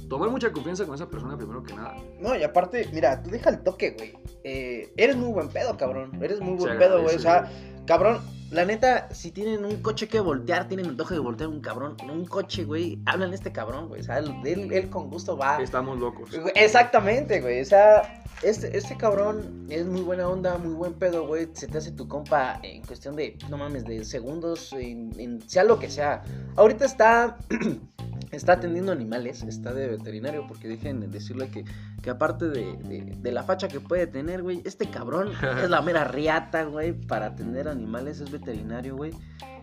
tomar 0.08 0.30
mucha 0.30 0.52
confianza 0.52 0.84
con 0.84 0.94
esa 0.94 1.08
persona 1.08 1.36
primero 1.36 1.62
que 1.62 1.74
nada. 1.74 1.96
No, 2.20 2.36
y 2.36 2.42
aparte, 2.42 2.88
mira, 2.92 3.22
tú 3.22 3.30
deja 3.30 3.50
el 3.50 3.62
toque, 3.62 3.92
güey. 3.92 4.14
Eh, 4.44 4.92
eres 4.96 5.16
muy 5.16 5.32
buen 5.32 5.48
pedo, 5.48 5.76
cabrón. 5.76 6.22
Eres 6.22 6.40
muy 6.40 6.54
buen 6.54 6.72
Se 6.72 6.78
pedo, 6.78 7.02
güey. 7.02 7.16
O 7.16 7.18
sea, 7.18 7.50
cabrón, 7.86 8.20
la 8.50 8.64
neta, 8.64 9.08
si 9.12 9.30
tienen 9.32 9.64
un 9.64 9.82
coche 9.82 10.06
que 10.08 10.20
voltear, 10.20 10.68
tienen 10.68 10.86
antojo 10.86 11.14
de 11.14 11.20
voltear 11.20 11.48
un 11.48 11.60
cabrón, 11.60 11.96
un 12.10 12.24
coche, 12.24 12.64
güey, 12.64 12.98
hablan 13.06 13.30
de 13.30 13.36
este 13.36 13.52
cabrón, 13.52 13.88
güey. 13.88 14.00
O 14.00 14.04
sea, 14.04 14.18
él, 14.18 14.32
él- 14.44 14.72
él 14.72 14.90
con 14.90 15.10
gusto 15.10 15.36
va. 15.36 15.60
Estamos 15.62 15.98
locos. 15.98 16.30
Exactamente, 16.54 17.40
güey. 17.40 17.60
O 17.60 17.64
sea, 17.64 18.22
este, 18.42 18.76
este 18.76 18.96
cabrón 18.96 19.66
es 19.70 19.86
muy 19.86 20.02
buena 20.02 20.28
onda, 20.28 20.58
muy 20.58 20.74
buen 20.74 20.92
pedo, 20.94 21.26
güey. 21.26 21.48
Se 21.54 21.66
te 21.66 21.78
hace 21.78 21.92
tu 21.92 22.06
compa 22.06 22.60
en 22.62 22.82
cuestión 22.82 23.16
de, 23.16 23.36
no 23.48 23.56
mames, 23.56 23.84
de 23.84 24.04
segundos, 24.04 24.72
en, 24.72 25.10
en 25.18 25.40
sea 25.48 25.64
lo 25.64 25.78
que 25.78 25.90
sea. 25.90 26.22
Ahorita 26.56 26.84
está, 26.84 27.36
está 28.34 28.54
atendiendo 28.54 28.92
animales, 28.92 29.42
está 29.42 29.72
de 29.72 29.88
veterinario, 29.88 30.46
porque 30.46 30.68
dejen 30.68 31.00
de 31.00 31.06
decirle 31.08 31.48
que, 31.48 31.64
que 32.02 32.10
aparte 32.10 32.48
de, 32.48 32.76
de- 32.84 33.14
de 33.18 33.32
la 33.32 33.42
facha 33.42 33.68
que 33.68 33.80
puede 33.80 34.06
tener, 34.06 34.42
güey, 34.42 34.60
este 34.64 34.86
cabrón 34.90 35.30
es 35.62 35.70
la 35.70 35.80
mera 35.82 36.04
riata, 36.04 36.64
güey, 36.64 36.92
para 36.92 37.26
atender 37.26 37.68
animales, 37.68 38.20
es 38.20 38.30
veterinario, 38.30 38.96
güey. 38.96 39.12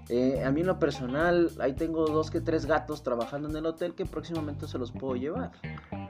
Eh, 0.09 0.43
a 0.43 0.51
mí 0.51 0.61
en 0.61 0.67
lo 0.67 0.79
personal, 0.79 1.51
ahí 1.59 1.73
tengo 1.73 2.05
dos 2.05 2.29
que 2.31 2.41
tres 2.41 2.65
gatos 2.65 3.03
trabajando 3.03 3.49
en 3.49 3.55
el 3.55 3.65
hotel 3.65 3.93
que 3.95 4.05
próximamente 4.05 4.67
se 4.67 4.77
los 4.77 4.91
puedo 4.91 5.15
llevar. 5.15 5.51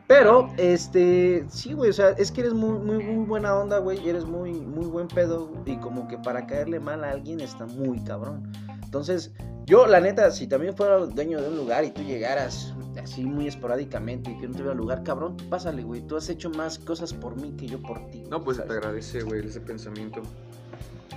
Pero, 0.07 0.49
este, 0.57 1.45
sí, 1.49 1.73
güey, 1.73 1.91
o 1.91 1.93
sea, 1.93 2.09
es 2.09 2.31
que 2.31 2.41
eres 2.41 2.53
muy, 2.53 2.79
muy, 2.79 3.03
muy 3.03 3.25
buena 3.25 3.55
onda, 3.55 3.77
güey, 3.77 4.03
y 4.03 4.09
eres 4.09 4.25
muy, 4.25 4.53
muy 4.53 4.85
buen 4.85 5.07
pedo, 5.07 5.51
y 5.65 5.77
como 5.77 6.07
que 6.07 6.17
para 6.17 6.47
caerle 6.47 6.79
mal 6.79 7.03
a 7.03 7.11
alguien 7.11 7.39
está 7.39 7.65
muy 7.65 8.03
cabrón. 8.03 8.51
Entonces, 8.83 9.31
yo, 9.65 9.85
la 9.87 10.01
neta, 10.01 10.31
si 10.31 10.47
también 10.47 10.75
fuera 10.75 10.97
dueño 10.97 11.39
de 11.39 11.47
un 11.47 11.55
lugar 11.55 11.85
y 11.85 11.91
tú 11.91 12.01
llegaras 12.01 12.73
así 13.01 13.23
muy 13.23 13.47
esporádicamente 13.47 14.31
y 14.31 14.37
que 14.37 14.47
no 14.47 14.53
tuviera 14.53 14.73
lugar, 14.73 15.03
cabrón, 15.03 15.37
pásale, 15.49 15.83
güey, 15.83 16.01
tú 16.01 16.17
has 16.17 16.27
hecho 16.29 16.49
más 16.49 16.77
cosas 16.77 17.13
por 17.13 17.39
mí 17.39 17.53
que 17.55 17.67
yo 17.67 17.81
por 17.81 18.05
ti. 18.09 18.23
No, 18.29 18.43
pues 18.43 18.57
te 18.57 18.63
agradece, 18.63 19.21
güey, 19.21 19.45
ese 19.45 19.61
pensamiento. 19.61 20.21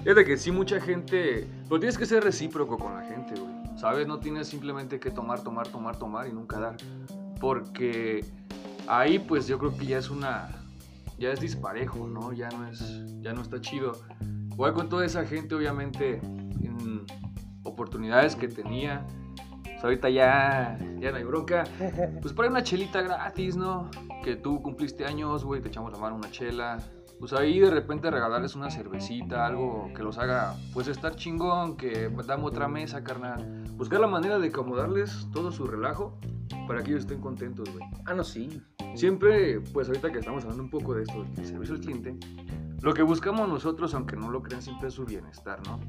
Es 0.05 0.15
de 0.15 0.25
que 0.25 0.37
sí, 0.37 0.53
mucha 0.53 0.81
gente. 0.81 1.49
Pero 1.65 1.81
tienes 1.81 1.97
que 1.97 2.05
ser 2.05 2.23
recíproco 2.23 2.77
con 2.77 2.95
la 2.95 3.03
gente, 3.03 3.41
güey. 3.41 3.55
¿Sabes? 3.77 4.07
No 4.07 4.21
tienes 4.21 4.49
simplemente 4.49 5.01
que 5.01 5.11
tomar, 5.11 5.43
tomar, 5.43 5.69
tomar, 5.69 5.97
tomar 5.97 6.29
y 6.29 6.33
nunca 6.33 6.61
dar. 6.61 6.77
Porque 7.41 8.25
ahí, 8.87 9.19
pues 9.19 9.47
yo 9.47 9.59
creo 9.59 9.77
que 9.77 9.87
ya 9.87 9.99
es 9.99 10.11
una. 10.11 10.51
Ya 11.19 11.31
es 11.31 11.41
disparejo, 11.41 12.07
¿no? 12.07 12.33
Ya 12.33 12.51
no 12.51 12.67
es. 12.69 12.83
Ya 13.23 13.33
no 13.33 13.41
está 13.41 13.61
chido. 13.61 13.93
Igual 14.53 14.75
con 14.75 14.89
toda 14.91 15.07
esa 15.07 15.25
gente, 15.25 15.55
obviamente, 15.55 16.21
en 16.23 17.07
oportunidades 17.63 18.37
que 18.37 18.49
tenía. 18.49 19.07
pues, 19.65 19.83
ahorita 19.83 20.11
ya. 20.11 20.79
Ya 21.01 21.13
no 21.13 21.17
hay 21.17 21.25
bronca. 21.25 21.65
Pues 22.21 22.35
para 22.35 22.51
una 22.51 22.63
chelita 22.63 23.01
gratis, 23.01 23.57
¿no? 23.57 23.91
Que 24.23 24.37
tú 24.37 24.61
cumpliste 24.61 25.07
años, 25.07 25.45
güey, 25.45 25.63
te 25.63 25.69
echamos 25.69 25.93
la 25.93 25.99
mano 25.99 26.17
una 26.17 26.31
chela. 26.31 26.79
Pues 27.19 27.33
ahí 27.33 27.59
de 27.59 27.71
repente 27.71 28.11
regalarles 28.11 28.55
una 28.55 28.71
cervecita, 28.71 29.47
algo 29.47 29.91
que 29.95 30.03
los 30.03 30.19
haga, 30.19 30.57
pues 30.73 30.89
estar 30.89 31.17
chingón, 31.17 31.77
que 31.77 32.11
damos 32.27 32.51
otra 32.51 32.69
mesa, 32.69 33.03
carnal. 33.03 33.65
Buscar 33.77 34.01
la 34.01 34.07
manera 34.07 34.39
de 34.39 34.49
acomodarles 34.49 35.29
todo 35.33 35.53
su 35.53 35.67
relajo 35.67 36.19
para 36.67 36.83
que 36.83 36.91
ellos 36.91 37.03
estén 37.03 37.21
contentos, 37.21 37.71
güey. 37.73 37.85
Ah, 38.05 38.15
no, 38.15 38.25
sí. 38.25 38.63
Siempre, 38.95 39.61
pues 39.61 39.89
ahorita 39.89 40.13
que 40.13 40.19
estamos 40.19 40.45
hablando 40.45 40.63
un 40.63 40.71
poco 40.71 40.95
de 40.95 41.03
esto, 41.03 41.25
del 41.35 41.47
servicio 41.47 41.75
al 41.75 41.81
cliente, 41.81 42.17
lo 42.83 42.93
que 42.95 43.03
buscamos 43.03 43.49
nosotros, 43.49 43.95
aunque 43.95 44.17
no 44.17 44.31
lo 44.31 44.43
crean, 44.43 44.63
siempre 44.63 44.89
es 44.89 44.95
su 44.95 45.05
bienestar, 45.05 45.61
¿no? 45.67 45.81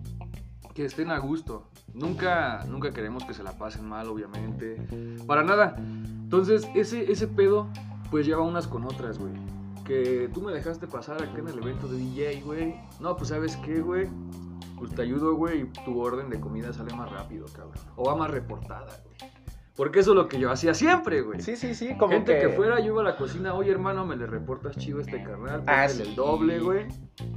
Que 0.73 0.85
estén 0.85 1.11
a 1.11 1.19
gusto. 1.19 1.69
Nunca, 1.93 2.63
nunca 2.69 2.91
queremos 2.91 3.23
que 3.25 3.33
se 3.33 3.43
la 3.43 3.57
pasen 3.57 3.87
mal, 3.87 4.07
obviamente. 4.07 4.77
Para 5.27 5.43
nada. 5.43 5.75
Entonces, 5.77 6.67
ese, 6.73 7.11
ese 7.11 7.27
pedo, 7.27 7.67
pues 8.11 8.25
lleva 8.25 8.41
unas 8.41 8.67
con 8.67 8.85
otras, 8.85 9.19
güey. 9.19 9.33
Que 9.85 10.29
tú 10.33 10.41
me 10.41 10.51
dejaste 10.51 10.87
pasar 10.87 11.21
acá 11.21 11.37
en 11.37 11.47
el 11.47 11.59
evento 11.59 11.87
de 11.87 11.97
DJ, 11.97 12.41
güey. 12.41 12.75
No, 12.99 13.15
pues 13.15 13.29
sabes 13.29 13.55
qué, 13.57 13.81
güey. 13.81 14.09
Pues 14.77 14.93
te 14.93 15.03
ayudo, 15.03 15.35
güey, 15.35 15.61
y 15.61 15.65
tu 15.85 15.99
orden 16.01 16.29
de 16.29 16.39
comida 16.39 16.73
sale 16.73 16.93
más 16.93 17.09
rápido, 17.11 17.45
cabrón. 17.55 17.77
O 17.95 18.05
va 18.05 18.15
más 18.15 18.29
reportada, 18.31 18.99
güey. 19.05 19.31
Porque 19.75 19.99
eso 19.99 20.11
es 20.11 20.15
lo 20.15 20.27
que 20.27 20.39
yo 20.39 20.49
hacía 20.51 20.73
siempre, 20.73 21.21
güey. 21.21 21.41
Sí, 21.41 21.55
sí, 21.55 21.75
sí, 21.75 21.95
como 21.97 22.13
Gente 22.13 22.33
que... 22.39 22.47
que... 22.47 22.49
fuera, 22.49 22.79
yo 22.79 22.87
iba 22.93 23.01
a 23.01 23.03
la 23.05 23.17
cocina, 23.17 23.53
oye 23.53 23.71
hermano, 23.71 24.05
me 24.05 24.15
le 24.15 24.25
reportas 24.25 24.77
chido 24.77 25.01
este 25.01 25.21
carnal, 25.21 25.63
Ah, 25.67 25.87
sí. 25.87 26.01
el 26.01 26.15
doble, 26.15 26.59
güey. 26.59 26.87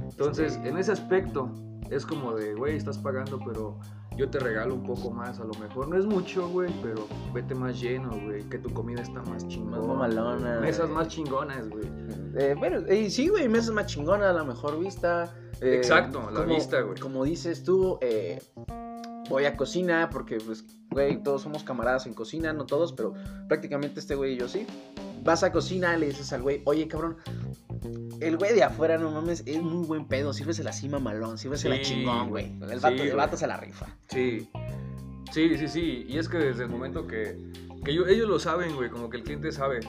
Entonces, 0.01 0.57
en 0.63 0.77
ese 0.77 0.91
aspecto, 0.93 1.49
es 1.89 2.05
como 2.05 2.33
de, 2.33 2.53
güey, 2.55 2.77
estás 2.77 2.97
pagando, 2.97 3.39
pero 3.45 3.79
yo 4.19 4.29
te 4.29 4.37
regalo 4.37 4.75
un 4.75 4.83
poco 4.83 5.11
más, 5.11 5.39
a 5.39 5.45
lo 5.45 5.53
mejor 5.53 5.87
no 5.87 5.97
es 5.97 6.05
mucho, 6.05 6.49
güey, 6.49 6.69
pero 6.83 7.07
vete 7.33 7.55
más 7.55 7.79
lleno, 7.79 8.11
güey, 8.25 8.43
que 8.49 8.57
tu 8.57 8.69
comida 8.73 9.01
está 9.01 9.21
más 9.21 9.47
chingona. 9.47 9.77
Más 9.77 9.87
mamalona, 9.87 10.59
Mesas 10.59 10.87
güey. 10.87 10.93
más 10.97 11.07
chingonas, 11.07 11.69
güey. 11.69 11.85
Eh, 12.37 12.53
bueno, 12.59 12.79
eh, 12.89 13.09
sí, 13.09 13.29
güey, 13.29 13.47
mesas 13.47 13.71
más 13.71 13.85
chingona, 13.85 14.33
la 14.33 14.43
mejor 14.43 14.77
vista. 14.77 15.33
eh, 15.61 15.75
Exacto, 15.77 16.29
la 16.31 16.41
vista, 16.41 16.81
güey. 16.81 16.99
Como 16.99 17.23
dices 17.23 17.63
tú, 17.63 17.97
eh, 18.01 18.41
voy 19.29 19.45
a 19.45 19.55
cocina 19.55 20.09
porque, 20.11 20.37
pues, 20.45 20.65
güey, 20.91 21.23
todos 21.23 21.43
somos 21.43 21.63
camaradas 21.63 22.05
en 22.05 22.13
cocina, 22.13 22.51
no 22.51 22.65
todos, 22.65 22.91
pero 22.91 23.13
prácticamente 23.47 24.01
este 24.01 24.15
güey 24.15 24.33
y 24.33 24.37
yo 24.37 24.49
sí. 24.49 24.67
Vas 25.23 25.43
a 25.43 25.51
cocina, 25.53 25.95
le 25.97 26.07
dices 26.07 26.33
al 26.33 26.41
güey, 26.41 26.61
oye, 26.65 26.89
cabrón, 26.89 27.15
el 28.21 28.37
güey 28.37 28.53
de 28.53 28.63
afuera, 28.63 28.97
no 28.97 29.11
mames, 29.11 29.43
es 29.45 29.61
muy 29.61 29.85
buen 29.85 30.05
pedo, 30.05 30.33
sírvese 30.33 30.63
la 30.63 30.73
cima 30.73 30.99
malón, 30.99 31.37
sírvese 31.37 31.69
la 31.69 31.75
Sí, 31.77 31.81
chingón, 31.83 32.29
güey. 32.29 32.45
sí, 32.47 32.59
El 32.71 32.79
vato, 32.79 33.03
el 33.03 33.15
vato 33.15 33.37
se 33.37 33.47
la 33.47 33.57
rifa. 33.57 33.87
Sí, 34.09 34.49
sí, 35.31 35.57
sí, 35.57 35.67
sí. 35.67 36.05
Y 36.07 36.17
es 36.17 36.27
que 36.29 36.37
desde 36.37 36.63
el 36.63 36.69
momento 36.69 37.05
que, 37.07 37.37
que 37.83 37.93
yo- 37.93 38.07
ellos 38.07 38.27
lo 38.27 38.39
saben, 38.39 38.75
güey, 38.75 38.89
como 38.89 39.09
que 39.09 39.17
el 39.17 39.23
cliente 39.23 39.51
sabe. 39.51 39.79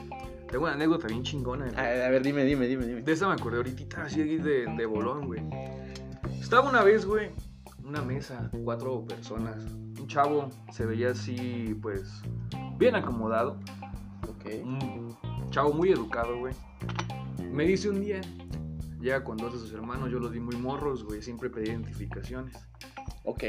Tengo 0.49 0.65
una 0.65 0.73
anécdota 0.73 1.07
bien 1.07 1.23
chingona, 1.23 1.65
güey. 1.65 1.77
A, 1.77 2.07
a 2.07 2.09
ver, 2.09 2.21
dime, 2.23 2.43
dime, 2.43 2.67
dime, 2.67 2.85
dime. 2.85 3.01
De 3.01 3.11
esa 3.13 3.27
me 3.27 3.33
acordé 3.33 3.57
ahorita, 3.57 4.03
así 4.03 4.21
de, 4.37 4.65
de 4.65 4.85
bolón, 4.85 5.25
güey. 5.27 5.41
Estaba 6.39 6.69
una 6.69 6.83
vez, 6.83 7.05
güey, 7.05 7.29
una 7.85 8.01
mesa, 8.01 8.49
cuatro 8.63 9.05
personas. 9.05 9.57
Un 9.99 10.07
chavo 10.07 10.49
se 10.71 10.85
veía 10.85 11.11
así, 11.11 11.77
pues, 11.81 12.21
bien 12.77 12.95
acomodado. 12.95 13.59
Ok. 14.27 14.45
Un 14.63 15.15
chavo 15.51 15.71
muy 15.73 15.91
educado, 15.91 16.37
güey. 16.39 16.53
Me 17.51 17.65
dice 17.65 17.89
un 17.89 18.01
día, 18.01 18.21
llega 18.99 19.23
con 19.23 19.37
dos 19.37 19.53
de 19.53 19.59
sus 19.59 19.73
hermanos, 19.73 20.11
yo 20.11 20.19
los 20.19 20.31
vi 20.31 20.39
muy 20.39 20.55
morros, 20.55 21.03
güey, 21.03 21.21
siempre 21.21 21.49
pedí 21.49 21.69
identificaciones. 21.69 22.55
Ok. 23.23 23.43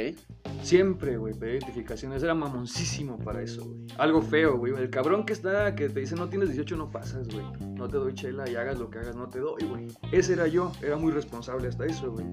Siempre, 0.62 1.16
güey, 1.16 1.34
pedí 1.34 1.52
identificaciones. 1.52 2.22
Era 2.22 2.34
mamoncísimo 2.34 3.18
para 3.18 3.42
eso, 3.42 3.64
güey. 3.64 3.87
Algo 3.99 4.20
feo, 4.20 4.58
güey. 4.58 4.75
El 4.75 4.90
cabrón 4.90 5.25
que 5.25 5.32
está, 5.32 5.75
que 5.75 5.88
te 5.88 6.00
dice 6.00 6.14
no 6.14 6.28
tienes 6.28 6.50
18, 6.50 6.76
no 6.76 6.90
pasas, 6.90 7.26
güey. 7.28 7.44
No 7.75 7.88
te 7.88 7.96
doy 7.96 8.14
chela 8.14 8.49
y 8.49 8.56
hagas 8.56 8.78
lo 8.78 8.90
que 8.90 8.99
hagas, 8.99 9.16
no 9.16 9.28
te 9.28 9.40
doy, 9.40 9.64
güey. 9.64 9.88
Ese 10.12 10.34
era 10.34 10.46
yo. 10.46 10.72
Era 10.82 10.96
muy 10.96 11.11
responsable 11.11 11.68
hasta 11.68 11.87
eso, 11.87 12.12
güey. 12.12 12.26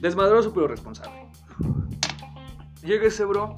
Desmadroso, 0.00 0.52
pero 0.52 0.68
responsable. 0.68 1.28
Llega 2.82 3.06
ese 3.06 3.24
bro. 3.24 3.54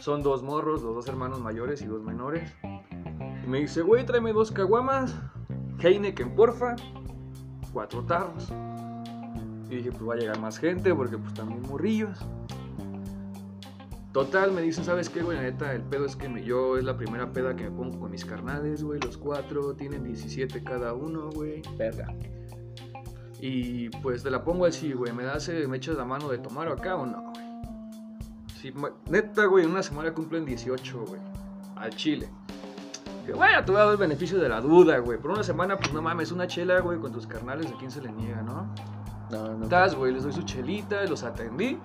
Son 0.00 0.22
dos 0.22 0.42
morros, 0.42 0.82
los 0.82 0.94
dos 0.94 1.08
hermanos 1.08 1.40
mayores 1.40 1.80
y 1.80 1.86
dos 1.86 2.02
menores. 2.02 2.52
Y 2.62 3.46
me 3.46 3.60
dice, 3.60 3.80
güey, 3.80 4.04
tráeme 4.04 4.32
dos 4.34 4.52
caguamas. 4.52 5.14
Heineken, 5.84 6.34
porfa. 6.34 6.76
Cuatro 7.72 8.02
tarros. 8.04 8.48
Y 9.68 9.76
dije, 9.76 9.90
pues 9.90 10.08
va 10.08 10.14
a 10.14 10.16
llegar 10.16 10.38
más 10.40 10.58
gente 10.58 10.94
porque 10.94 11.18
pues 11.18 11.34
también 11.34 11.62
morrillos. 11.62 12.18
Total, 14.12 14.52
me 14.52 14.62
dicen, 14.62 14.84
¿sabes 14.84 15.08
qué, 15.08 15.22
güey? 15.22 15.36
La 15.36 15.42
neta, 15.42 15.72
el 15.72 15.82
pedo 15.82 16.06
es 16.06 16.14
que 16.14 16.28
me- 16.28 16.44
yo 16.44 16.76
es 16.78 16.84
la 16.84 16.96
primera 16.96 17.32
peda 17.32 17.56
que 17.56 17.64
me 17.64 17.70
pongo 17.76 17.98
con 17.98 18.12
mis 18.12 18.24
carnales, 18.24 18.84
güey. 18.84 19.00
Los 19.00 19.16
cuatro 19.16 19.74
tienen 19.74 20.04
17 20.04 20.62
cada 20.62 20.94
uno, 20.94 21.30
güey. 21.30 21.62
Verga. 21.76 22.14
Y 23.40 23.88
pues 23.88 24.22
te 24.22 24.30
la 24.30 24.44
pongo 24.44 24.66
así, 24.66 24.92
güey. 24.92 25.12
¿Me 25.12 25.24
das, 25.24 25.48
eh, 25.48 25.66
me 25.66 25.78
echas 25.78 25.96
la 25.96 26.04
mano 26.04 26.28
de 26.28 26.38
tomar 26.38 26.68
acá 26.68 26.94
o 26.94 27.06
no, 27.06 27.22
güey? 27.32 27.44
Sí, 28.60 28.72
neta, 29.10 29.46
güey, 29.46 29.64
en 29.64 29.72
una 29.72 29.82
semana 29.82 30.14
cumplen 30.14 30.44
18, 30.44 31.04
güey. 31.06 31.20
Al 31.74 31.90
chile. 31.90 32.28
Que 33.24 33.32
bueno, 33.32 33.64
te 33.64 33.72
voy 33.72 33.80
a 33.80 33.84
dar 33.84 33.92
el 33.92 33.98
beneficio 33.98 34.38
de 34.38 34.48
la 34.48 34.60
duda, 34.60 34.98
güey. 34.98 35.18
Por 35.18 35.30
una 35.30 35.42
semana, 35.42 35.78
pues 35.78 35.92
no 35.92 36.02
mames, 36.02 36.30
una 36.30 36.46
chela, 36.46 36.80
güey, 36.80 36.98
con 36.98 37.10
tus 37.10 37.26
carnales, 37.26 37.70
¿a 37.72 37.78
quién 37.78 37.90
se 37.90 38.02
le 38.02 38.12
niega, 38.12 38.42
no? 38.42 38.74
No, 39.30 39.56
no. 39.56 39.64
Estás, 39.64 39.94
güey, 39.94 40.12
les 40.12 40.24
doy 40.24 40.32
su 40.32 40.42
chelita, 40.42 41.04
los 41.04 41.22
atendí. 41.22 41.78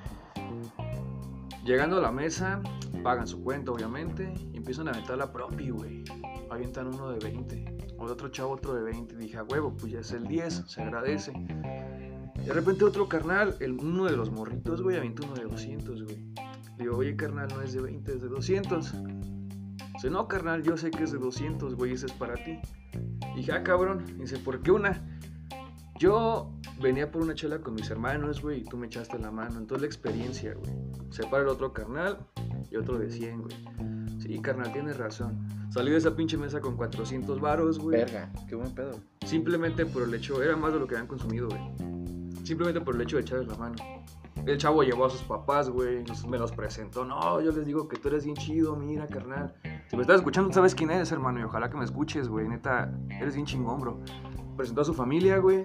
Llegando 1.64 1.98
a 1.98 2.02
la 2.02 2.12
mesa, 2.12 2.62
pagan 3.04 3.28
su 3.28 3.42
cuenta, 3.42 3.72
obviamente, 3.72 4.34
y 4.52 4.58
empiezan 4.58 4.88
a 4.90 4.92
aventar 4.92 5.18
la 5.18 5.32
propi, 5.32 5.70
güey. 5.70 6.04
Avientan 6.50 6.88
uno 6.88 7.10
de 7.10 7.20
20, 7.20 7.96
o 7.98 8.08
de 8.08 8.12
otro 8.12 8.28
chavo 8.30 8.54
otro 8.54 8.74
de 8.74 8.82
20. 8.82 9.16
Dije, 9.16 9.38
a 9.38 9.44
huevo, 9.44 9.74
pues 9.78 9.94
ya 9.94 10.00
es 10.00 10.12
el 10.12 10.28
10, 10.28 10.64
se 10.68 10.82
agradece. 10.82 11.32
De 11.32 12.54
repente 12.54 12.84
otro 12.84 13.08
carnal, 13.08 13.56
el, 13.60 13.74
uno 13.74 14.06
de 14.06 14.18
los 14.18 14.32
morritos, 14.32 14.82
güey, 14.82 14.98
avienta 14.98 15.26
uno 15.26 15.36
de 15.36 15.44
200, 15.44 16.04
güey. 16.04 16.18
Digo, 16.78 16.98
oye, 16.98 17.16
carnal, 17.16 17.48
no 17.50 17.62
es 17.62 17.74
de 17.74 17.82
20, 17.82 18.14
es 18.14 18.22
de 18.22 18.28
200. 18.28 18.94
Dice, 19.94 20.10
no, 20.10 20.28
carnal, 20.28 20.64
yo 20.64 20.78
sé 20.78 20.92
que 20.92 21.04
es 21.04 21.12
de 21.12 21.18
200, 21.18 21.76
güey, 21.76 21.94
ese 21.94 22.08
es 22.08 22.12
para 22.14 22.36
ti. 22.36 22.60
dije, 23.36 23.52
ah, 23.52 23.64
cabrón. 23.64 24.06
Dice, 24.18 24.38
¿por 24.38 24.62
qué 24.62 24.72
una? 24.72 25.20
Yo 26.00 26.54
venía 26.82 27.12
por 27.12 27.22
una 27.22 27.36
chela 27.36 27.60
con 27.60 27.76
mis 27.76 27.90
hermanos, 27.90 28.42
güey, 28.42 28.62
y 28.62 28.64
tú 28.64 28.78
me 28.78 28.88
echaste 28.88 29.20
la 29.20 29.32
mano. 29.32 29.60
Entonces 29.60 29.82
la 29.82 29.88
experiencia, 29.88 30.54
güey. 30.54 30.72
Se 31.10 31.24
para 31.24 31.44
el 31.44 31.50
otro 31.50 31.74
carnal 31.74 32.20
y 32.72 32.78
otro 32.78 32.98
de 32.98 33.12
100, 33.12 33.42
güey. 33.42 33.56
Sí, 34.20 34.40
carnal, 34.40 34.72
tienes 34.72 34.98
razón. 34.98 35.46
Salí 35.72 35.92
de 35.92 35.98
esa 35.98 36.16
pinche 36.16 36.38
mesa 36.38 36.62
con 36.62 36.78
400 36.78 37.42
varos, 37.42 37.80
güey. 37.80 37.98
Verga, 38.00 38.32
qué 38.48 38.56
buen 38.56 38.74
pedo. 38.74 39.00
Simplemente 39.26 39.86
por 39.86 40.04
el 40.04 40.14
hecho, 40.14 40.42
era 40.42 40.56
más 40.56 40.74
de 40.74 40.80
lo 40.80 40.88
que 40.88 40.96
habían 40.96 41.08
consumido, 41.08 41.50
güey. 41.50 41.62
Simplemente 42.44 42.80
por 42.80 42.96
el 42.96 43.02
hecho 43.02 43.18
de 43.18 43.24
echarles 43.24 43.48
la 43.48 43.58
mano. 43.58 43.76
El 44.46 44.58
chavo 44.58 44.84
llevó 44.84 45.06
a 45.06 45.10
sus 45.10 45.22
papás, 45.22 45.70
güey, 45.70 46.04
me 46.28 46.38
los 46.38 46.52
presentó. 46.52 47.06
No, 47.06 47.42
yo 47.42 47.52
les 47.52 47.66
digo 47.66 47.88
que 47.88 47.98
tú 47.98 48.08
eres 48.08 48.26
bien 48.26 48.36
chido, 48.36 48.76
mira, 48.76 49.08
carnal. 49.08 49.54
Si 49.88 49.96
me 49.96 50.02
estás 50.02 50.18
escuchando, 50.18 50.50
tú 50.50 50.56
sabes 50.56 50.76
quién 50.76 50.92
eres, 50.92 51.12
hermano, 51.12 51.40
y 51.40 51.44
ojalá 51.44 51.70
que 51.70 51.78
me 51.78 51.86
escuches, 51.86 52.28
güey. 52.28 52.48
Neta, 52.48 52.92
eres 53.10 53.36
bien 53.36 53.46
chingón, 53.46 53.80
bro. 53.82 54.00
Presentó 54.58 54.82
a 54.82 54.86
su 54.86 54.94
familia, 54.94 55.38
güey. 55.38 55.64